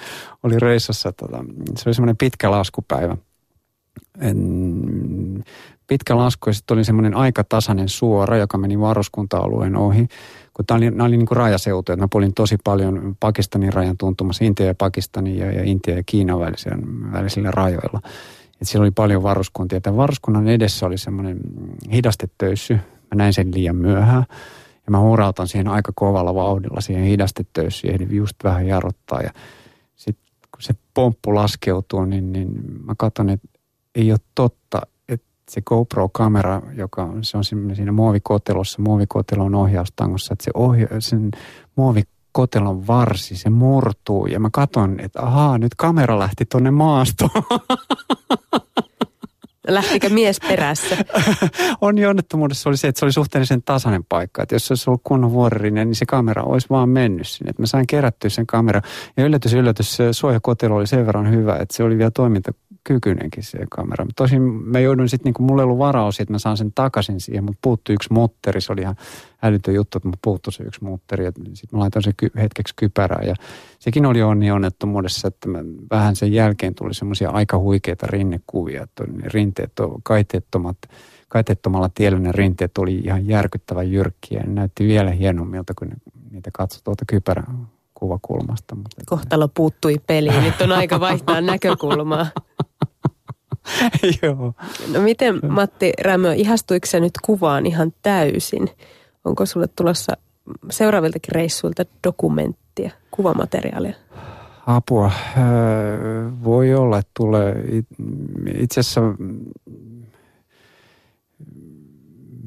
oli 0.42 0.58
reissassa. 0.58 1.12
Tota, 1.12 1.44
se 1.76 1.88
oli 1.88 1.94
semmoinen 1.94 2.16
pitkä 2.16 2.50
laskupäivä. 2.50 3.16
En, 4.20 5.44
pitkä 5.86 6.16
lasku 6.16 6.50
ja 6.50 6.54
sitten 6.54 6.74
oli 6.74 6.84
semmoinen 6.84 7.14
aikatasainen 7.14 7.88
suora, 7.88 8.36
joka 8.36 8.58
meni 8.58 8.80
varuskunta-alueen 8.80 9.76
ohi. 9.76 10.08
Kun 10.54 10.66
tämä 10.66 10.78
oli, 10.78 10.86
oli 10.88 11.16
niin 11.16 11.26
kuin 11.26 11.36
rajaseutuja, 11.36 11.96
mä 11.96 12.08
polin 12.08 12.34
tosi 12.34 12.56
paljon 12.64 13.16
Pakistanin 13.20 13.72
rajan 13.72 13.96
tuntumassa, 13.96 14.44
Intia 14.44 14.66
ja 14.66 14.74
Pakistanin 14.74 15.38
ja, 15.38 15.52
ja 15.52 15.64
Intia 15.64 15.96
ja 15.96 16.02
Kiinan 16.06 16.40
välisillä, 16.40 16.78
välisillä 17.12 17.50
rajoilla. 17.50 18.00
Et 18.60 18.68
siellä 18.68 18.84
oli 18.84 18.90
paljon 18.90 19.22
varuskuntia. 19.22 19.80
Tämän 19.80 19.96
varuskunnan 19.96 20.48
edessä 20.48 20.86
oli 20.86 20.98
semmoinen 20.98 21.40
hidastetöyssy. 21.92 22.74
Mä 22.74 23.14
näin 23.14 23.32
sen 23.32 23.54
liian 23.54 23.76
myöhään. 23.76 24.24
Ja 24.86 24.90
mä 24.90 25.00
huurautan 25.00 25.48
siihen 25.48 25.68
aika 25.68 25.92
kovalla 25.94 26.34
vauhdilla 26.34 26.80
siihen 26.80 27.04
hidastetöyssyyn. 27.04 27.94
Ehdin 27.94 28.16
just 28.16 28.36
vähän 28.44 28.66
jarruttaa. 28.66 29.20
Ja 29.20 29.30
sitten 29.96 30.26
kun 30.50 30.62
se 30.62 30.74
pomppu 30.94 31.34
laskeutuu, 31.34 32.04
niin, 32.04 32.32
niin 32.32 32.48
mä 32.84 32.94
katson, 32.98 33.30
että 33.30 33.48
ei 33.94 34.12
ole 34.12 34.20
totta, 34.34 34.80
että 35.08 35.26
se 35.50 35.60
GoPro-kamera, 35.60 36.62
joka 36.74 37.08
se 37.22 37.36
on 37.36 37.44
siinä 37.44 37.92
muovikotelossa, 37.92 38.82
muovikotelon 38.82 39.54
ohjaustangossa, 39.54 40.32
että 40.32 40.44
se 40.44 40.50
ohja, 40.54 40.86
sen 40.98 41.30
muovi 41.76 42.02
kotelon 42.36 42.86
varsi, 42.86 43.36
se 43.36 43.50
murtuu 43.50 44.26
ja 44.26 44.40
mä 44.40 44.48
katon, 44.52 45.00
että 45.00 45.22
ahaa, 45.22 45.58
nyt 45.58 45.74
kamera 45.74 46.18
lähti 46.18 46.44
tonne 46.44 46.70
maastoon. 46.70 47.30
Lähtikö 49.68 50.08
mies 50.08 50.40
perässä? 50.48 50.96
Onni 51.80 52.06
onnettomuudessa 52.06 52.68
oli 52.68 52.76
se, 52.76 52.88
että 52.88 52.98
se 52.98 53.04
oli 53.04 53.12
suhteellisen 53.12 53.62
tasainen 53.62 54.04
paikka. 54.08 54.42
Että 54.42 54.54
jos 54.54 54.66
se 54.66 54.72
olisi 54.72 54.90
ollut 54.90 55.00
kunnon 55.04 55.32
vuoririnne, 55.32 55.84
niin 55.84 55.94
se 55.94 56.06
kamera 56.06 56.42
olisi 56.42 56.66
vaan 56.70 56.88
mennyt 56.88 57.28
sinne. 57.28 57.50
Että 57.50 57.62
mä 57.62 57.66
sain 57.66 57.86
kerättyä 57.86 58.30
sen 58.30 58.46
kamera. 58.46 58.80
Ja 59.16 59.24
yllätys, 59.24 59.54
yllätys, 59.54 59.96
se 59.96 60.12
suojakotelo 60.12 60.76
oli 60.76 60.86
sen 60.86 61.06
verran 61.06 61.30
hyvä, 61.30 61.56
että 61.56 61.76
se 61.76 61.82
oli 61.82 61.98
vielä 61.98 62.10
toiminta 62.10 62.52
kykyinenkin 62.86 63.42
se 63.42 63.58
kamera. 63.70 64.06
Tosin 64.16 64.42
mä 64.42 64.80
joudun 64.80 65.08
sitten, 65.08 65.32
niin 65.32 65.46
mulla 65.46 65.62
ei 65.62 65.64
ollut 65.64 65.78
varaus, 65.78 66.20
että 66.20 66.32
mä 66.32 66.38
saan 66.38 66.56
sen 66.56 66.72
takaisin 66.74 67.20
siihen, 67.20 67.44
mutta 67.44 67.58
puuttui 67.62 67.94
yksi 67.94 68.12
motteri. 68.12 68.60
Se 68.60 68.72
oli 68.72 68.80
ihan 68.80 68.96
älytön 69.42 69.74
juttu, 69.74 69.98
että 69.98 70.08
mä 70.08 70.14
puuttui 70.22 70.52
se 70.52 70.64
yksi 70.64 70.84
motteri. 70.84 71.24
Sitten 71.24 71.68
mä 71.72 71.78
laitoin 71.78 72.02
sen 72.02 72.14
ky- 72.16 72.30
hetkeksi 72.36 72.74
kypärää 72.76 73.22
ja 73.26 73.34
sekin 73.78 74.06
oli 74.06 74.22
onni 74.22 74.50
onnettomuudessa, 74.50 75.28
että 75.28 75.48
mä, 75.48 75.58
vähän 75.90 76.16
sen 76.16 76.32
jälkeen 76.32 76.74
tuli 76.74 76.94
semmoisia 76.94 77.30
aika 77.30 77.58
huikeita 77.58 78.06
rinnekuvia, 78.06 78.82
että 78.82 79.04
ne 79.04 79.28
rinteet 79.28 79.80
on 79.80 80.02
kaiteettomat 80.02 80.76
kaiteettomalla 81.28 81.90
tiellä 81.94 82.18
ne 82.18 82.32
rinteet 82.32 82.78
oli 82.78 82.94
ihan 82.94 83.28
järkyttävän 83.28 83.92
jyrkkiä. 83.92 84.42
Ne 84.46 84.52
näytti 84.52 84.86
vielä 84.86 85.10
hienommilta, 85.10 85.74
kun 85.78 85.88
niitä 86.30 86.50
katsoi 86.52 86.80
tuolta 86.84 87.04
kypärän 87.06 87.68
kuvakulmasta. 87.94 88.74
Mutta 88.74 89.02
Kohtalo 89.06 89.48
puuttui 89.48 89.96
peliin, 90.06 90.44
nyt 90.44 90.60
on 90.60 90.72
aika 90.72 91.00
vaihtaa 91.00 91.40
näkökulmaa. 91.40 92.26
Joo. 94.22 94.54
No 94.92 95.00
miten 95.00 95.40
Matti 95.48 95.92
Rämö, 96.02 96.34
ihastuiko 96.34 96.86
se 96.86 97.00
nyt 97.00 97.14
kuvaan 97.22 97.66
ihan 97.66 97.92
täysin? 98.02 98.68
Onko 99.24 99.46
sulle 99.46 99.66
tulossa 99.76 100.16
seuraaviltakin 100.70 101.34
reissuilta 101.34 101.84
dokumenttia, 102.06 102.90
kuvamateriaalia? 103.10 103.94
Apua. 104.66 105.10
Voi 106.44 106.74
olla, 106.74 106.98
että 106.98 107.10
tulee. 107.16 107.64
Itse 108.54 108.80
asiassa 108.80 109.00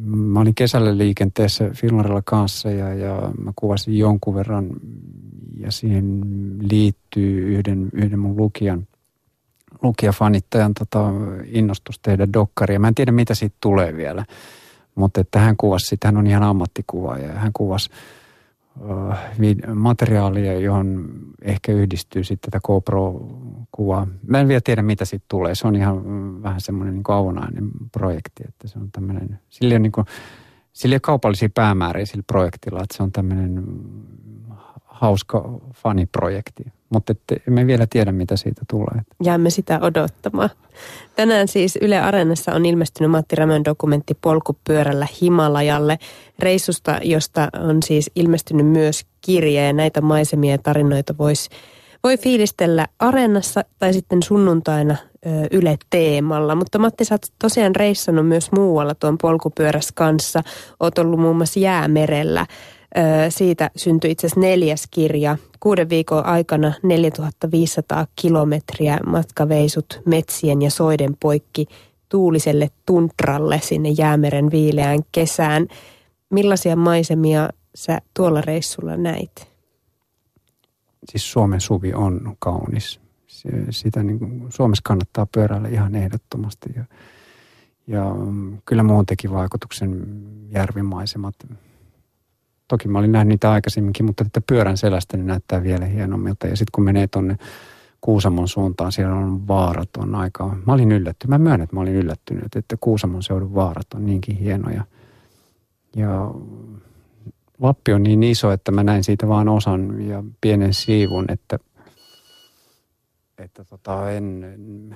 mä 0.06 0.40
olin 0.40 0.56
kesällä 0.56 0.98
liikenteessä 0.98 1.70
Finlarilla 1.76 2.22
kanssa 2.26 2.72
ja, 2.72 2.94
ja 2.94 3.32
mä 3.44 3.52
kuvasin 3.56 3.98
jonkun 3.98 4.36
verran 4.36 4.70
ja 5.58 5.72
siihen 5.72 6.22
liittyy 6.72 7.54
yhden, 7.54 7.90
yhden 7.94 8.20
mun 8.20 8.38
lukijan, 8.38 8.88
lukijafanittajan 9.82 10.74
tota, 10.74 11.10
innostus 11.46 12.00
tehdä 12.00 12.28
dokkaria. 12.34 12.80
Mä 12.80 12.88
en 12.88 12.96
tiedä 12.96 13.12
mitä 13.12 13.36
siitä 13.36 13.56
tulee 13.62 13.98
vielä, 13.98 14.26
mutta 14.96 15.22
että 15.22 15.40
hän 15.40 15.58
kuvasi 15.58 15.86
sitä, 15.86 16.08
hän 16.08 16.18
on 16.18 16.28
ihan 16.28 16.44
ammattikuva 16.44 17.18
ja 17.18 17.34
hän 17.34 17.52
kuvasi 17.54 17.90
materiaalia, 19.74 20.60
johon 20.60 21.10
ehkä 21.42 21.72
yhdistyy 21.72 22.24
sitten 22.24 22.52
tätä 22.52 22.62
GoPro-kuvaa. 22.68 24.08
Mä 24.28 24.40
en 24.40 24.48
vielä 24.48 24.62
tiedä, 24.64 24.82
mitä 24.82 25.06
siitä 25.06 25.26
tulee. 25.28 25.56
Se 25.56 25.68
on 25.68 25.76
ihan 25.76 26.04
vähän 26.44 26.62
semmoinen 26.62 26.94
niin 26.94 27.04
avonainen 27.08 27.70
projekti, 27.92 28.44
että 28.48 28.68
se 28.68 28.80
on 28.80 28.92
tämmöinen, 28.92 29.40
sillä 29.50 29.76
on, 29.76 29.82
niin 29.82 29.92
sillä 30.74 30.96
on 30.96 31.02
kaupallisia 31.02 31.50
päämääriä 31.54 32.06
sillä 32.06 32.24
projektilla, 32.28 32.84
että 32.84 32.98
se 32.98 33.04
on 33.04 33.12
tämmöinen 33.12 33.64
hauska 34.86 35.60
faniprojekti. 35.74 36.64
Mutta 36.90 37.14
emme 37.48 37.68
vielä 37.68 37.88
tiedä, 37.90 38.12
mitä 38.12 38.36
siitä 38.36 38.62
tulee. 38.70 39.02
Jäämme 39.24 39.50
sitä 39.50 39.80
odottamaan. 39.82 40.50
Tänään 41.16 41.48
siis 41.48 41.78
Yle 41.82 42.00
Areenassa 42.00 42.54
on 42.54 42.66
ilmestynyt 42.66 43.12
Matti 43.12 43.36
Rämön 43.36 43.66
dokumentti 43.66 44.18
Polkupyörällä 44.22 45.08
Himalajalle. 45.22 46.00
Reissusta, 46.40 47.00
josta 47.04 47.50
on 47.70 47.84
siis 47.84 48.12
ilmestynyt 48.16 48.68
myös 48.68 49.06
kirje 49.22 49.66
ja 49.66 49.74
näitä 49.74 50.02
maisemia 50.02 50.52
ja 50.52 50.58
tarinoita 50.58 51.18
voisi 51.18 51.50
voi 52.04 52.18
fiilistellä 52.18 52.88
Areenassa 53.00 53.62
tai 53.80 53.94
sitten 53.94 54.24
sunnuntaina 54.24 54.96
Yle 55.52 55.78
Teemalla. 55.90 56.56
Mutta 56.56 56.80
Matti, 56.80 57.06
sä 57.06 57.14
oot 57.14 57.22
tosiaan 57.40 57.76
reissannut 57.76 58.28
myös 58.28 58.52
muualla 58.52 58.96
tuon 58.96 59.18
polkupyörässä 59.18 59.94
kanssa. 59.96 60.44
Oot 60.80 60.98
ollut 60.98 61.20
muun 61.20 61.36
muassa 61.36 61.60
Jäämerellä. 61.60 62.46
Siitä 63.30 63.72
syntyi 63.76 64.12
itse 64.12 64.28
asiassa 64.28 64.40
neljäs 64.40 64.88
kirja. 64.92 65.38
Kuuden 65.60 65.90
viikon 65.90 66.26
aikana 66.26 66.74
4500 66.84 68.08
kilometriä 68.16 69.00
matkaveisut 69.06 70.02
metsien 70.06 70.62
ja 70.62 70.72
soiden 70.72 71.18
poikki 71.20 71.66
tuuliselle 72.10 72.70
tuntralle 72.86 73.60
sinne 73.64 73.90
Jäämeren 73.90 74.52
viileään 74.52 75.00
kesään. 75.12 75.68
Millaisia 76.30 76.76
maisemia 76.76 77.50
sä 77.76 78.00
tuolla 78.14 78.42
reissulla 78.42 78.98
näit? 78.98 79.50
Siis 81.12 81.32
Suomen 81.32 81.62
suvi 81.62 81.94
on 81.94 82.36
kaunis. 82.40 83.00
Sitä 83.70 84.04
niin 84.04 84.20
kuin, 84.20 84.46
Suomessa 84.50 84.82
kannattaa 84.86 85.26
pyöräillä 85.26 85.68
ihan 85.68 85.96
ehdottomasti. 85.96 86.70
Ja, 86.76 86.84
ja 87.88 88.14
mm, 88.14 88.58
kyllä 88.66 88.84
muun 88.84 89.06
teki 89.06 89.32
vaikutuksen 89.32 90.06
järvimaisemat 90.52 91.36
Toki 92.70 92.88
mä 92.88 93.00
olin 93.00 93.12
nähnyt 93.12 93.28
niitä 93.28 93.52
aikaisemminkin, 93.52 94.06
mutta 94.06 94.24
että 94.28 94.42
pyörän 94.48 94.78
selästä 94.78 95.18
niin 95.18 95.28
näyttää 95.28 95.64
vielä 95.64 95.86
hienommilta. 95.86 96.48
Ja 96.48 96.58
sitten 96.58 96.72
kun 96.72 96.84
menee 96.84 97.08
tuonne 97.08 97.38
Kuusamon 98.02 98.48
suuntaan, 98.48 98.92
siellä 98.92 99.16
on 99.16 99.48
vaarat 99.48 99.90
on 99.98 100.16
aika... 100.16 100.56
Mä 100.68 100.74
olin 100.74 100.92
yllättynyt, 100.92 101.30
mä 101.30 101.38
myönnän, 101.38 101.62
että 101.62 101.76
mä 101.76 101.82
olin 101.82 101.96
yllättynyt, 101.96 102.56
että 102.56 102.78
Kuusamon 102.80 103.24
seudun 103.24 103.56
vaarat 103.56 103.94
on 103.96 104.06
niinkin 104.06 104.38
hienoja. 104.38 104.84
Ja 105.96 106.32
Lappi 107.60 107.94
on 107.94 108.04
niin 108.04 108.24
iso, 108.24 108.52
että 108.52 108.72
mä 108.72 108.84
näin 108.84 109.04
siitä 109.04 109.28
vaan 109.28 109.50
osan 109.50 110.02
ja 110.02 110.24
pienen 110.42 110.74
siivun, 110.74 111.26
että, 111.28 111.60
että 113.38 113.64
tota 113.64 114.12
en, 114.12 114.96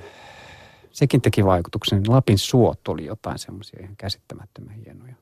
sekin 0.92 1.22
teki 1.22 1.46
vaikutuksen. 1.46 2.04
Lapin 2.08 2.38
suot 2.38 2.88
oli 2.88 3.06
jotain 3.06 3.40
semmoisia 3.40 3.80
ihan 3.84 3.96
käsittämättömän 3.98 4.76
hienoja. 4.76 5.16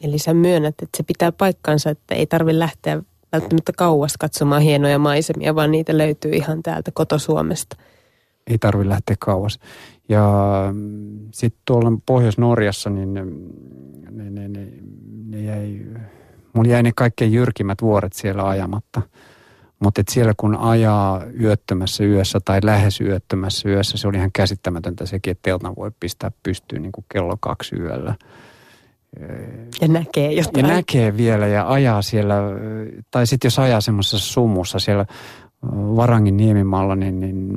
Eli 0.00 0.18
sä 0.18 0.34
myönnät, 0.34 0.74
että 0.82 0.96
se 0.96 1.02
pitää 1.02 1.32
paikkansa, 1.32 1.90
että 1.90 2.14
ei 2.14 2.26
tarvitse 2.26 2.58
lähteä 2.58 3.02
välttämättä 3.32 3.72
kauas 3.76 4.16
katsomaan 4.16 4.62
hienoja 4.62 4.98
maisemia, 4.98 5.54
vaan 5.54 5.70
niitä 5.70 5.98
löytyy 5.98 6.32
ihan 6.32 6.62
täältä 6.62 6.90
kotosuomesta. 6.94 7.76
Ei 8.46 8.58
tarvitse 8.58 8.88
lähteä 8.88 9.16
kauas. 9.18 9.58
Ja 10.08 10.32
mm, 10.72 11.18
sitten 11.32 11.62
tuolla 11.64 11.92
Pohjois-Norjassa, 12.06 12.90
niin 12.90 13.14
ne, 13.14 13.24
ne, 14.10 14.48
ne, 14.48 14.68
ne 15.26 15.42
jäi, 15.42 15.80
mulla 16.52 16.70
jäi 16.70 16.82
ne 16.82 16.92
kaikkein 16.96 17.32
jyrkimmät 17.32 17.82
vuoret 17.82 18.12
siellä 18.12 18.48
ajamatta. 18.48 19.02
Mutta 19.80 20.02
siellä 20.10 20.32
kun 20.36 20.56
ajaa 20.56 21.24
yöttömässä 21.40 22.04
yössä 22.04 22.40
tai 22.44 22.60
lähes 22.62 23.00
yöttömässä 23.00 23.68
yössä, 23.68 23.98
se 23.98 24.08
oli 24.08 24.16
ihan 24.16 24.32
käsittämätöntä 24.32 25.06
sekin, 25.06 25.30
että 25.30 25.42
teltan 25.42 25.76
voi 25.76 25.90
pistää 26.00 26.30
pystyyn 26.42 26.82
niin 26.82 26.92
kuin 26.92 27.04
kello 27.12 27.36
kaksi 27.40 27.76
yöllä. 27.76 28.14
Ja 29.80 29.88
näkee 29.88 30.32
jotain. 30.32 30.66
Ja 30.66 30.74
näkee 30.74 31.16
vielä 31.16 31.46
ja 31.46 31.72
ajaa 31.72 32.02
siellä, 32.02 32.34
tai 33.10 33.26
sitten 33.26 33.46
jos 33.46 33.58
ajaa 33.58 33.80
semmoisessa 33.80 34.32
sumussa 34.32 34.78
siellä 34.78 35.06
Varangin 35.72 36.36
niemimalla, 36.36 36.96
niin, 36.96 37.20
niin 37.20 37.48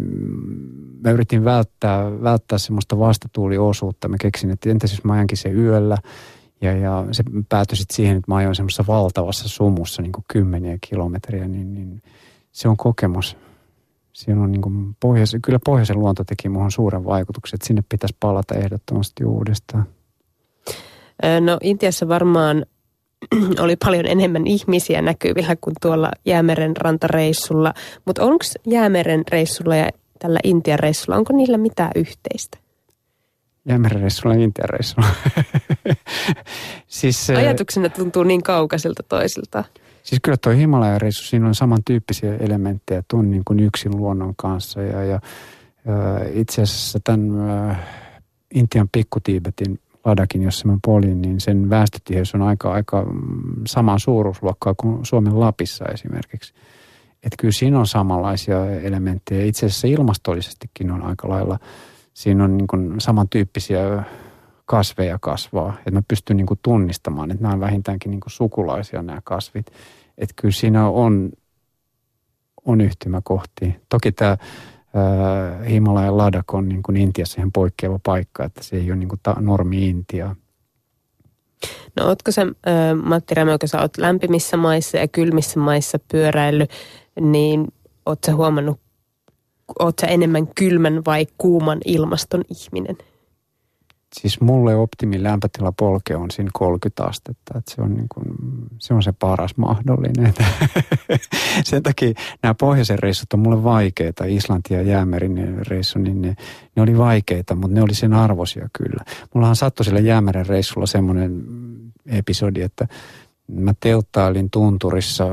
mä 1.04 1.12
yritin 1.12 1.46
välttää, 1.46 2.22
välttää 2.24 2.58
semmoista 2.58 3.00
vastatuuliosuutta. 3.00 4.08
Mä 4.08 4.16
keksin, 4.22 4.52
että 4.52 4.70
entäs 4.70 4.92
jos 4.92 5.04
mä 5.04 5.14
ajankin 5.14 5.38
se 5.38 5.50
yöllä, 5.50 5.98
ja, 6.62 6.78
ja 6.78 7.06
se 7.12 7.24
päätyi 7.50 7.78
sitten 7.78 7.96
siihen, 7.96 8.18
että 8.18 8.32
mä 8.32 8.36
ajoin 8.36 8.56
semmoisessa 8.56 8.86
valtavassa 8.88 9.50
sumussa 9.50 10.02
niin 10.02 10.12
kuin 10.12 10.26
kymmeniä 10.28 10.78
kilometriä, 10.90 11.48
niin, 11.48 11.74
niin 11.74 12.02
se 12.52 12.70
on 12.70 12.78
kokemus. 12.78 13.38
Siinä 14.14 14.42
on 14.42 14.52
niin 14.52 14.62
kuin 14.62 14.96
pohjois, 15.00 15.38
kyllä 15.46 15.60
pohjoisen 15.66 16.00
luonto 16.00 16.24
teki 16.24 16.50
muuhun 16.50 16.72
suuren 16.72 17.06
vaikutuksen, 17.06 17.58
että 17.58 17.68
sinne 17.68 17.84
pitäisi 17.90 18.16
palata 18.20 18.56
ehdottomasti 18.56 19.26
uudestaan. 19.26 19.86
No 21.42 21.58
Intiassa 21.62 22.08
varmaan 22.08 22.66
oli 23.64 23.76
paljon 23.76 24.06
enemmän 24.06 24.48
ihmisiä 24.48 25.02
näkyvillä 25.02 25.56
kuin 25.62 25.76
tuolla 25.82 26.12
Jäämeren 26.26 26.78
rantareissulla. 26.78 27.74
Mutta 28.06 28.24
onko 28.24 28.46
Jäämeren 28.68 29.24
reissulla 29.32 29.76
ja 29.76 29.90
tällä 30.20 30.40
Intian 30.44 30.80
reissulla, 30.80 31.18
onko 31.18 31.34
niillä 31.34 31.58
mitään 31.58 31.92
yhteistä? 31.96 32.58
Jäämeren 33.66 34.02
reissulla 34.02 34.36
ja 34.36 34.44
Intian 34.44 34.70
reissulla. 34.70 35.08
siis, 36.88 37.30
Ajatuksena 37.30 37.90
tuntuu 37.90 38.24
niin 38.24 38.44
kaukaisilta 38.44 39.04
toisilta. 39.04 39.64
Siis 40.04 40.20
kyllä 40.24 40.38
tuo 40.38 40.54
Himalaja-reissu, 40.54 41.24
siinä 41.24 41.48
on 41.48 41.56
samantyyppisiä 41.56 42.36
elementtejä, 42.36 43.00
että 43.00 43.18
on 43.18 43.32
niin 43.32 43.42
kuin 43.46 43.60
yksin 43.60 43.98
luonnon 43.98 44.34
kanssa. 44.36 44.82
Ja, 44.82 45.04
ja, 45.04 45.20
ja 45.86 46.20
itse 46.34 46.62
asiassa 46.62 47.00
tämän 47.04 47.78
Intian 48.54 48.90
pikkutiibetin 48.92 49.80
Ladakin, 50.08 50.44
jossa 50.44 50.68
mä 50.68 50.78
polin, 50.86 51.22
niin 51.22 51.40
sen 51.40 51.70
väestötiheys 51.70 52.36
on 52.36 52.42
aika, 52.42 52.72
aika 52.72 53.04
mm, 53.04 53.62
saman 53.68 54.00
suuruusluokkaa 54.00 54.74
kuin 54.78 55.06
Suomen 55.06 55.40
Lapissa 55.40 55.86
esimerkiksi. 55.86 56.54
Että 57.24 57.36
kyllä 57.40 57.52
siinä 57.52 57.80
on 57.80 57.88
samanlaisia 57.88 58.72
elementtejä. 58.72 59.46
Itse 59.46 59.66
asiassa 59.66 59.88
ilmastollisestikin 59.88 60.92
on 60.92 61.04
aika 61.04 61.30
lailla, 61.30 61.60
siinä 62.14 62.44
on 62.44 62.58
niin 62.58 62.68
kuin 62.68 63.02
samantyyppisiä 63.02 64.04
kasveja 64.66 65.18
kasvaa. 65.22 65.74
Että 65.78 65.92
mä 65.92 66.02
pystyn 66.08 66.38
niin 66.38 66.48
kuin 66.48 66.60
tunnistamaan, 66.62 67.32
että 67.32 67.44
nämä 67.44 67.54
on 67.54 67.60
vähintäänkin 67.60 68.10
niin 68.10 68.20
kuin 68.20 68.32
sukulaisia 68.32 69.02
nämä 69.02 69.22
kasvit. 69.24 69.72
Että 70.18 70.34
kyllä 70.36 70.52
siinä 70.52 70.90
on, 70.90 71.32
on 72.66 72.82
yhtymäkohtia. 72.82 73.72
Toki 73.90 74.12
tämä 74.12 74.38
Himalajan 75.70 76.18
Ladak 76.18 76.54
on 76.54 76.70
niin 76.70 76.84
kuin 76.84 76.98
Intiassa 76.98 77.42
ihan 77.42 77.52
poikkeava 77.52 78.00
paikka, 78.04 78.44
että 78.46 78.64
se 78.64 78.76
ei 78.76 78.92
ole 78.92 78.96
niin 78.96 79.10
kuin 79.10 79.20
ta- 79.24 79.36
normi 79.40 79.90
Intia. 79.90 80.36
No 81.96 82.06
ootko 82.06 82.32
sä, 82.32 82.42
äh, 82.42 82.48
Matti 83.04 83.36
Rämö, 83.36 83.58
kun 83.58 83.70
sä 83.70 83.82
oot 83.82 83.98
lämpimissä 83.98 84.58
maissa 84.58 84.98
ja 84.98 85.08
kylmissä 85.08 85.60
maissa 85.60 86.00
pyöräillyt, 86.12 86.70
niin 87.22 87.68
oot 88.06 88.20
sä 88.26 88.36
huomannut, 88.36 88.80
oot 89.80 90.00
sä 90.02 90.08
enemmän 90.08 90.48
kylmän 90.48 91.06
vai 91.06 91.28
kuuman 91.38 91.80
ilmaston 91.86 92.44
ihminen? 92.50 92.98
Siis 94.14 94.42
mulle 94.42 94.76
optimi 94.76 95.24
lämpötila 95.24 95.72
polke 95.72 96.16
on 96.16 96.32
siinä 96.32 96.50
30 96.54 97.04
astetta. 97.04 97.58
Että 97.58 97.76
se, 97.76 97.82
on 97.82 97.94
niin 97.94 98.10
kuin, 98.10 98.26
se 98.80 98.94
on 98.94 99.04
se 99.04 99.12
paras 99.12 99.58
mahdollinen. 99.58 100.34
Sen 101.64 101.84
takia 101.84 102.14
nämä 102.44 102.54
pohjoisen 102.54 103.00
reissut 103.00 103.34
on 103.34 103.40
mulle 103.40 103.64
vaikeita. 103.64 104.26
Islanti 104.26 104.74
ja 104.74 104.82
Jäämerin 104.82 105.68
reissu, 105.68 106.00
niin 106.00 106.22
ne, 106.22 106.36
ne 106.76 106.82
oli 106.82 106.98
vaikeita, 106.98 107.56
mutta 107.56 107.76
ne 107.76 107.82
oli 107.82 107.94
sen 107.94 108.14
arvoisia 108.14 108.70
kyllä. 108.74 109.04
Mullahan 109.34 109.56
sattui 109.56 109.86
sillä 109.86 110.00
Jäämeren 110.00 110.46
reissulla 110.46 110.88
semmoinen 110.88 111.44
episodi, 112.06 112.62
että 112.62 112.88
mä 113.48 113.74
telttailin 113.80 114.50
tunturissa 114.50 115.26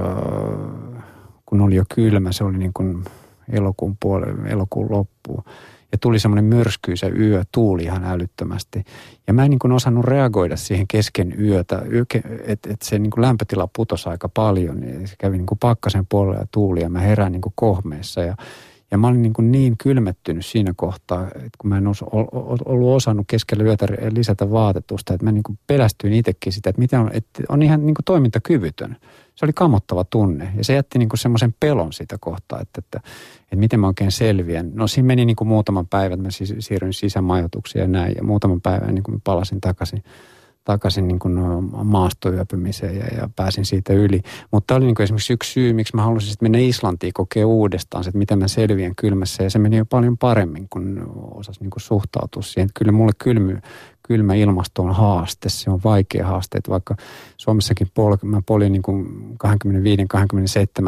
kun 1.46 1.60
oli 1.60 1.74
jo 1.74 1.84
kylmä, 1.94 2.32
se 2.32 2.44
oli 2.44 2.58
niin 2.58 2.72
kuin 2.74 3.04
elokuun 3.52 3.96
puolelle, 4.00 4.48
elokuun 4.48 4.90
loppuun. 4.90 5.44
Ja 5.94 5.98
tuli 5.98 6.18
semmoinen 6.18 6.44
myrskyisä 6.44 7.06
yö, 7.08 7.42
tuuli 7.52 7.82
ihan 7.82 8.04
älyttömästi. 8.04 8.84
Ja 9.26 9.32
mä 9.32 9.44
en 9.44 9.50
niin 9.50 9.58
kuin 9.58 9.72
osannut 9.72 10.04
reagoida 10.04 10.56
siihen 10.56 10.86
kesken 10.88 11.40
yötä, 11.40 11.82
että 12.46 12.72
et 12.72 12.82
se 12.82 12.98
niin 12.98 13.10
kuin 13.10 13.22
lämpötila 13.22 13.68
putosi 13.76 14.08
aika 14.08 14.28
paljon. 14.28 14.82
Ja 14.82 15.06
se 15.06 15.14
kävi 15.18 15.36
niin 15.36 15.46
kuin 15.46 15.58
pakkasen 15.58 16.06
puolella 16.08 16.40
ja 16.40 16.46
tuuli 16.50 16.80
ja 16.80 16.88
mä 16.88 17.00
herään 17.00 17.32
niin 17.32 17.42
kuin 17.42 17.52
kohmeessa. 17.56 18.20
Ja, 18.20 18.36
ja 18.94 18.98
mä 18.98 19.08
olin 19.08 19.22
niin, 19.22 19.32
kuin 19.32 19.52
niin 19.52 19.76
kylmettynyt 19.78 20.46
siinä 20.46 20.72
kohtaa, 20.76 21.26
että 21.26 21.58
kun 21.58 21.68
mä 21.70 21.78
en 21.78 21.86
ollut 22.64 22.94
osannut 22.94 23.26
keskellä 23.28 23.64
yötä 23.64 23.86
lisätä 24.10 24.50
vaatetusta, 24.50 25.14
että 25.14 25.24
mä 25.24 25.32
niin 25.32 25.42
kuin 25.42 25.58
pelästyin 25.66 26.12
itsekin 26.12 26.52
sitä, 26.52 26.70
että, 26.70 26.80
miten 26.80 27.00
on, 27.00 27.10
että 27.12 27.42
on 27.48 27.62
ihan 27.62 27.86
niin 27.86 27.94
kuin 27.94 28.04
toimintakyvytön 28.04 28.96
se 29.34 29.44
oli 29.44 29.52
kamottava 29.52 30.04
tunne. 30.04 30.52
Ja 30.56 30.64
se 30.64 30.74
jätti 30.74 30.98
niin 30.98 31.08
kuin 31.08 31.18
semmoisen 31.18 31.54
pelon 31.60 31.92
sitä 31.92 32.16
kohtaa, 32.20 32.60
että, 32.60 32.78
että, 32.78 33.00
että 33.42 33.56
miten 33.56 33.80
mä 33.80 33.86
oikein 33.86 34.12
selviän. 34.12 34.70
No 34.74 34.86
siinä 34.86 35.06
meni 35.06 35.24
niin 35.24 35.36
kuin 35.36 35.48
muutaman 35.48 35.86
päivän, 35.86 36.20
mä 36.20 36.28
siirryin 36.58 36.92
sisämajoituksiin 36.92 37.82
ja 37.82 37.88
näin. 37.88 38.14
Ja 38.16 38.24
muutaman 38.24 38.60
päivän 38.60 38.94
niin 38.94 39.02
kuin 39.02 39.20
palasin 39.20 39.60
takaisin, 39.60 40.04
takaisin 40.64 41.08
niin 41.08 41.18
kuin 41.18 41.34
maastoyöpymiseen 41.84 42.96
ja, 42.96 43.04
ja 43.04 43.28
pääsin 43.36 43.64
siitä 43.64 43.92
yli. 43.92 44.22
Mutta 44.50 44.66
tämä 44.66 44.76
oli 44.76 44.84
niin 44.84 44.94
kuin 44.94 45.04
esimerkiksi 45.04 45.32
yksi 45.32 45.52
syy, 45.52 45.72
miksi 45.72 45.96
mä 45.96 46.02
halusin 46.02 46.34
mennä 46.40 46.58
Islantiin 46.58 47.12
kokea 47.12 47.46
uudestaan, 47.46 48.06
että 48.06 48.18
miten 48.18 48.38
mä 48.38 48.48
selviän 48.48 48.94
kylmässä. 48.94 49.42
Ja 49.42 49.50
se 49.50 49.58
meni 49.58 49.76
jo 49.76 49.84
paljon 49.84 50.18
paremmin, 50.18 50.66
kun 50.70 51.12
osasi 51.34 51.60
niin 51.60 51.70
kuin 51.70 51.82
suhtautua 51.82 52.42
siihen. 52.42 52.66
Että 52.66 52.78
kyllä 52.78 52.92
mulle 52.92 53.12
kylmy, 53.18 53.58
kylmä 54.02 54.34
ilmasto 54.34 54.82
on 54.82 54.94
haaste, 54.94 55.48
se 55.48 55.70
on 55.70 55.80
vaikea 55.84 56.26
haaste, 56.26 56.58
että 56.58 56.70
vaikka 56.70 56.96
Suomessakin 57.36 57.90
pol, 57.94 58.16
mä 58.22 58.42
polin 58.46 58.72
niin 58.72 58.82
kuin 58.82 59.06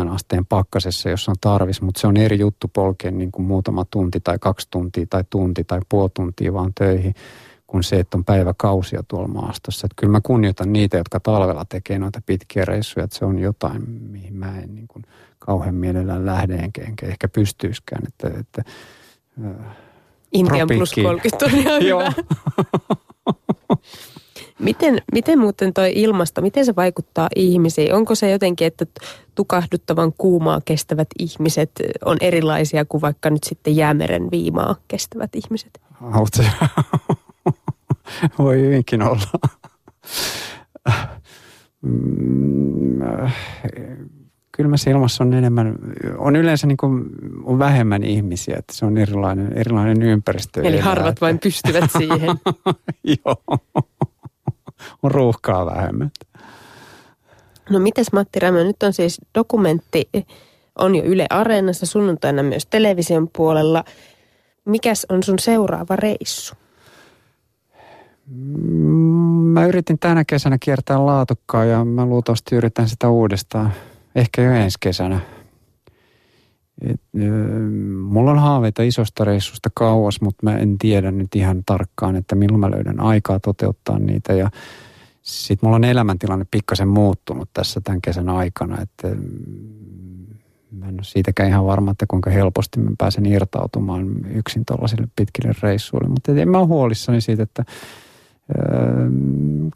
25-27 0.08 0.14
asteen 0.14 0.46
pakkasessa, 0.46 1.08
jos 1.08 1.28
on 1.28 1.34
tarvis, 1.40 1.82
mutta 1.82 2.00
se 2.00 2.06
on 2.06 2.16
eri 2.16 2.38
juttu 2.38 2.70
polkea 2.72 3.10
niin 3.10 3.32
kuin 3.32 3.46
muutama 3.46 3.84
tunti 3.90 4.20
tai 4.20 4.38
kaksi 4.38 4.68
tuntia 4.70 5.06
tai 5.10 5.24
tunti 5.30 5.64
tai 5.64 5.80
puoli 5.88 6.10
tuntia 6.14 6.52
vaan 6.52 6.72
töihin 6.74 7.14
kuin 7.66 7.82
se, 7.82 7.96
että 7.96 8.16
on 8.16 8.24
päiväkausia 8.24 9.02
tuolla 9.08 9.28
maastossa. 9.28 9.86
Että 9.86 9.94
kyllä 10.00 10.10
mä 10.10 10.20
kunnioitan 10.20 10.72
niitä, 10.72 10.96
jotka 10.96 11.20
talvella 11.20 11.64
tekee 11.64 11.98
noita 11.98 12.20
pitkiä 12.26 12.64
reissuja, 12.64 13.04
että 13.04 13.18
se 13.18 13.24
on 13.24 13.38
jotain, 13.38 13.90
mihin 13.90 14.34
mä 14.34 14.58
en 14.58 14.74
niin 14.74 14.88
kuin 14.88 15.04
kauhean 15.38 15.74
mielellään 15.74 16.26
lähde, 16.26 16.54
enkä, 16.54 16.82
enkä 16.82 17.06
ehkä 17.06 17.28
pystyiskään. 17.28 18.02
Että, 18.08 18.40
että, 18.40 18.62
Intian 20.32 20.68
plus 20.76 20.92
30 20.94 21.38
tuntia 21.38 21.80
hyvä. 21.80 22.12
Miten, 24.58 25.02
miten 25.12 25.38
muuten 25.38 25.74
tuo 25.74 25.84
ilmasto, 25.94 26.42
miten 26.42 26.64
se 26.64 26.76
vaikuttaa 26.76 27.28
ihmisiin? 27.36 27.94
Onko 27.94 28.14
se 28.14 28.30
jotenkin, 28.30 28.66
että 28.66 28.86
tukahduttavan 29.34 30.12
kuumaa 30.18 30.60
kestävät 30.64 31.08
ihmiset 31.18 31.70
on 32.04 32.16
erilaisia 32.20 32.84
kuin 32.84 33.00
vaikka 33.00 33.30
nyt 33.30 33.44
sitten 33.44 33.76
jäämeren 33.76 34.30
viimaa 34.30 34.76
kestävät 34.88 35.30
ihmiset? 35.34 35.80
Voi 38.38 38.60
hyvinkin 38.60 39.02
olla. 39.02 39.26
Mm, 41.82 43.00
kylmässä 44.52 44.90
ilmassa 44.90 45.24
on 45.24 45.34
enemmän, 45.34 45.74
on 46.18 46.36
yleensä 46.36 46.66
niin 46.66 46.76
kuin, 46.76 47.04
on 47.44 47.58
vähemmän 47.58 48.04
ihmisiä, 48.04 48.56
että 48.58 48.74
se 48.74 48.86
on 48.86 48.98
erilainen, 48.98 49.52
erilainen 49.52 50.02
ympäristö. 50.02 50.62
Eli 50.62 50.78
harvat 50.78 51.08
että... 51.08 51.20
vain 51.20 51.38
pystyvät 51.38 51.90
siihen. 51.98 52.36
Joo, 53.24 53.58
on 55.02 55.10
ruuhkaa 55.10 55.66
vähemmän. 55.66 56.10
No 57.70 57.78
mites 57.78 58.12
Matti 58.12 58.40
Rämö, 58.40 58.64
nyt 58.64 58.82
on 58.82 58.92
siis 58.92 59.20
dokumentti, 59.34 60.10
on 60.78 60.94
jo 60.94 61.04
Yle 61.04 61.26
Areenassa 61.30 61.86
sunnuntaina 61.86 62.42
myös 62.42 62.66
television 62.66 63.28
puolella. 63.36 63.84
Mikäs 64.64 65.06
on 65.08 65.22
sun 65.22 65.38
seuraava 65.38 65.96
reissu? 65.96 66.54
Mm, 68.30 68.36
mä 69.52 69.66
yritin 69.66 69.98
tänä 69.98 70.24
kesänä 70.24 70.58
kiertää 70.58 71.06
laatukkaa 71.06 71.64
ja 71.64 71.84
mä 71.84 72.06
luultavasti 72.06 72.54
yritän 72.54 72.88
sitä 72.88 73.08
uudestaan 73.08 73.72
ehkä 74.14 74.42
jo 74.42 74.52
ensi 74.52 74.78
kesänä. 74.80 75.20
Et, 76.80 77.00
mulla 78.02 78.30
on 78.30 78.38
haaveita 78.38 78.82
isosta 78.82 79.24
reissusta 79.24 79.70
kauas, 79.74 80.20
mutta 80.20 80.46
mä 80.46 80.56
en 80.56 80.78
tiedä 80.78 81.10
nyt 81.10 81.34
ihan 81.34 81.62
tarkkaan, 81.66 82.16
että 82.16 82.34
milloin 82.34 82.60
mä 82.60 82.70
löydän 82.70 83.00
aikaa 83.00 83.40
toteuttaa 83.40 83.98
niitä. 83.98 84.32
Ja 84.32 84.50
sitten 85.22 85.66
mulla 85.66 85.76
on 85.76 85.84
elämäntilanne 85.84 86.46
pikkasen 86.50 86.88
muuttunut 86.88 87.48
tässä 87.52 87.80
tämän 87.80 88.00
kesän 88.00 88.28
aikana, 88.28 88.82
että 88.82 89.08
mä 90.70 90.88
en 90.88 90.94
ole 90.94 91.04
siitäkään 91.04 91.48
ihan 91.48 91.66
varma, 91.66 91.90
että 91.90 92.06
kuinka 92.08 92.30
helposti 92.30 92.80
mä 92.80 92.90
pääsen 92.98 93.26
irtautumaan 93.26 94.26
yksin 94.34 94.64
tuollaisille 94.64 95.08
pitkille 95.16 95.52
reissuille. 95.62 96.08
Mutta 96.08 96.32
en 96.32 96.48
mä 96.48 96.58
ole 96.58 96.66
huolissani 96.66 97.20
siitä, 97.20 97.42
että 97.42 97.64
Öö, 98.58 99.10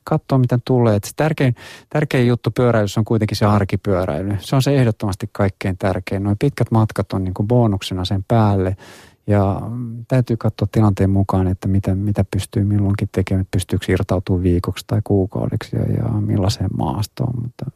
katsoa, 0.05 0.39
mitä 0.39 0.59
tulee. 0.65 0.97
Et 0.97 1.05
se 1.05 1.13
tärkein, 1.17 1.55
tärkein 1.89 2.27
juttu 2.27 2.51
pyöräilyssä 2.51 3.01
on 3.01 3.05
kuitenkin 3.05 3.37
se 3.37 3.47
arkipyöräily. 3.47 4.37
Se 4.41 4.57
on 4.57 4.63
se 4.63 4.77
ehdottomasti 4.77 5.29
kaikkein 5.33 5.79
tärkein. 5.79 6.23
Noin 6.23 6.37
pitkät 6.39 6.71
matkat 6.71 7.13
on 7.13 7.25
niin 7.25 7.35
kuin 7.35 7.49
bonuksena 7.49 8.05
sen 8.05 8.25
päälle. 8.29 8.77
Ja 9.27 9.61
täytyy 10.09 10.37
katsoa 10.37 10.69
tilanteen 10.73 11.11
mukaan, 11.11 11.47
että 11.47 11.69
mitä, 11.69 11.95
mitä 11.95 12.25
pystyy 12.31 12.65
milloinkin 12.65 13.09
tekemään, 13.13 13.47
pystyykö 13.51 13.93
irtautumaan 13.93 14.43
viikoksi 14.43 14.85
tai 14.87 15.01
kuukaudeksi 15.05 15.77
ja, 15.77 15.83
ja 15.83 16.09
millaiseen 16.09 16.71
maastoon. 16.77 17.43
Mutta 17.43 17.71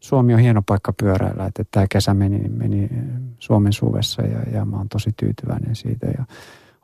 Suomi 0.00 0.34
on 0.34 0.40
hieno 0.40 0.62
paikka 0.66 0.92
pyöräillä, 0.92 1.46
että 1.46 1.64
tämä 1.70 1.86
kesä 1.90 2.14
meni, 2.14 2.48
meni 2.48 2.88
Suomen 3.38 3.72
suvessa 3.72 4.22
ja, 4.22 4.42
ja 4.52 4.64
mä 4.64 4.76
oon 4.76 4.88
tosi 4.88 5.10
tyytyväinen 5.16 5.76
siitä. 5.76 6.06
Ja 6.06 6.24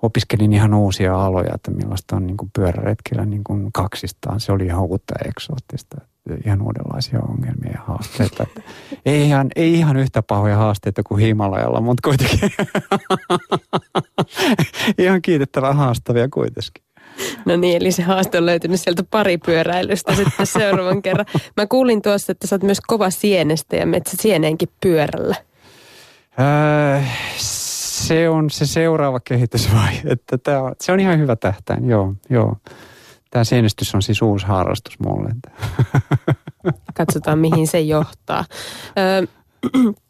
opiskelin 0.03 0.53
ihan 0.53 0.75
uusia 0.75 1.25
aloja, 1.25 1.55
että 1.55 1.71
millaista 1.71 2.17
on 2.17 2.27
niin 2.27 2.37
kuin 2.37 2.51
pyöräretkellä 2.55 3.27
niin 3.27 3.45
kuin 3.45 3.73
kaksistaan. 3.73 4.41
Se 4.41 4.53
oli 4.53 4.65
ihan 4.65 4.81
uutta 4.81 5.15
ja 5.19 5.29
eksoottista. 5.29 6.01
Ihan 6.47 6.63
uudenlaisia 6.63 7.21
ongelmia 7.21 7.73
ja 7.73 7.81
haasteita. 7.87 8.43
Että 8.43 8.63
ei, 9.07 9.27
ihan, 9.27 9.49
ei 9.57 9.75
ihan 9.75 9.97
yhtä 9.97 10.23
pahoja 10.23 10.57
haasteita 10.57 11.03
kuin 11.03 11.21
Himalajalla, 11.21 11.81
mutta 11.81 12.01
kuitenkin 12.05 12.41
ihan 15.05 15.23
kiitettävän 15.23 15.77
haastavia 15.77 16.29
kuitenkin. 16.29 16.83
No 17.45 17.57
niin, 17.57 17.77
eli 17.77 17.93
se 17.93 18.03
haaste 18.03 18.39
on 18.39 18.47
löytynyt 18.47 18.81
sieltä 18.81 19.03
pari 19.11 19.39
pyöräilystä 19.39 20.15
sitten 20.15 20.47
seuraavan 20.47 21.03
kerran. 21.03 21.27
Mä 21.57 21.67
kuulin 21.67 22.03
tuossa, 22.03 22.33
että 22.33 22.47
sä 22.47 22.55
oot 22.55 22.63
myös 22.63 22.81
kova 22.87 23.11
sienestä 23.11 23.77
ja 23.77 23.87
metsä 23.87 24.17
sieneenkin 24.21 24.69
pyörällä. 24.81 25.37
Öö, 26.41 27.01
se 28.07 28.29
on 28.29 28.51
se 28.51 28.67
seuraava 28.67 29.21
kehitysvaihe. 29.21 30.03
Että 30.13 30.39
tämä, 30.39 30.63
on, 30.63 30.75
se 30.81 30.93
on 30.93 31.01
ihan 31.01 31.19
hyvä 31.19 31.37
tähtäin, 31.37 31.89
joo, 31.89 32.15
joo. 32.31 32.57
Tämä 33.31 33.45
sienestys 33.45 33.95
on 33.95 34.03
siis 34.03 34.23
uusi 34.23 34.47
harrastus 34.47 35.01
mulle. 35.01 35.31
Katsotaan, 36.95 37.39
mihin 37.39 37.67
se 37.67 37.81
johtaa. 37.81 38.45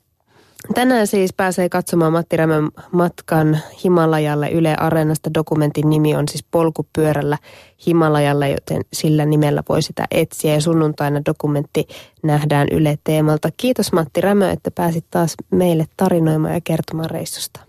Tänään 0.75 1.07
siis 1.07 1.33
pääsee 1.33 1.69
katsomaan 1.69 2.13
Matti 2.13 2.37
Rämän 2.37 2.69
matkan 2.93 3.59
Himalajalle 3.85 4.51
Yle 4.51 4.75
Areenasta. 4.75 5.35
Dokumentin 5.35 5.91
nimi 5.91 6.17
on 6.17 6.29
siis 6.29 6.45
Polkupyörällä 6.51 7.39
Himalajalle, 7.87 8.51
joten 8.51 8.83
sillä 8.93 9.25
nimellä 9.25 9.63
voi 9.69 9.83
sitä 9.83 10.07
etsiä. 10.11 10.55
Ja 10.55 10.61
sunnuntaina 10.61 11.21
dokumentti 11.27 11.87
nähdään 12.23 12.69
Yle 12.73 12.99
Teemalta. 13.05 13.49
Kiitos 13.57 13.93
Matti 13.93 14.21
Rämö, 14.21 14.51
että 14.51 14.71
pääsit 14.71 15.05
taas 15.11 15.35
meille 15.51 15.85
tarinoimaan 15.97 16.55
ja 16.55 16.61
kertomaan 16.65 17.11
reissusta. 17.11 17.68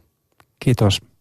Kiitos. 0.60 1.00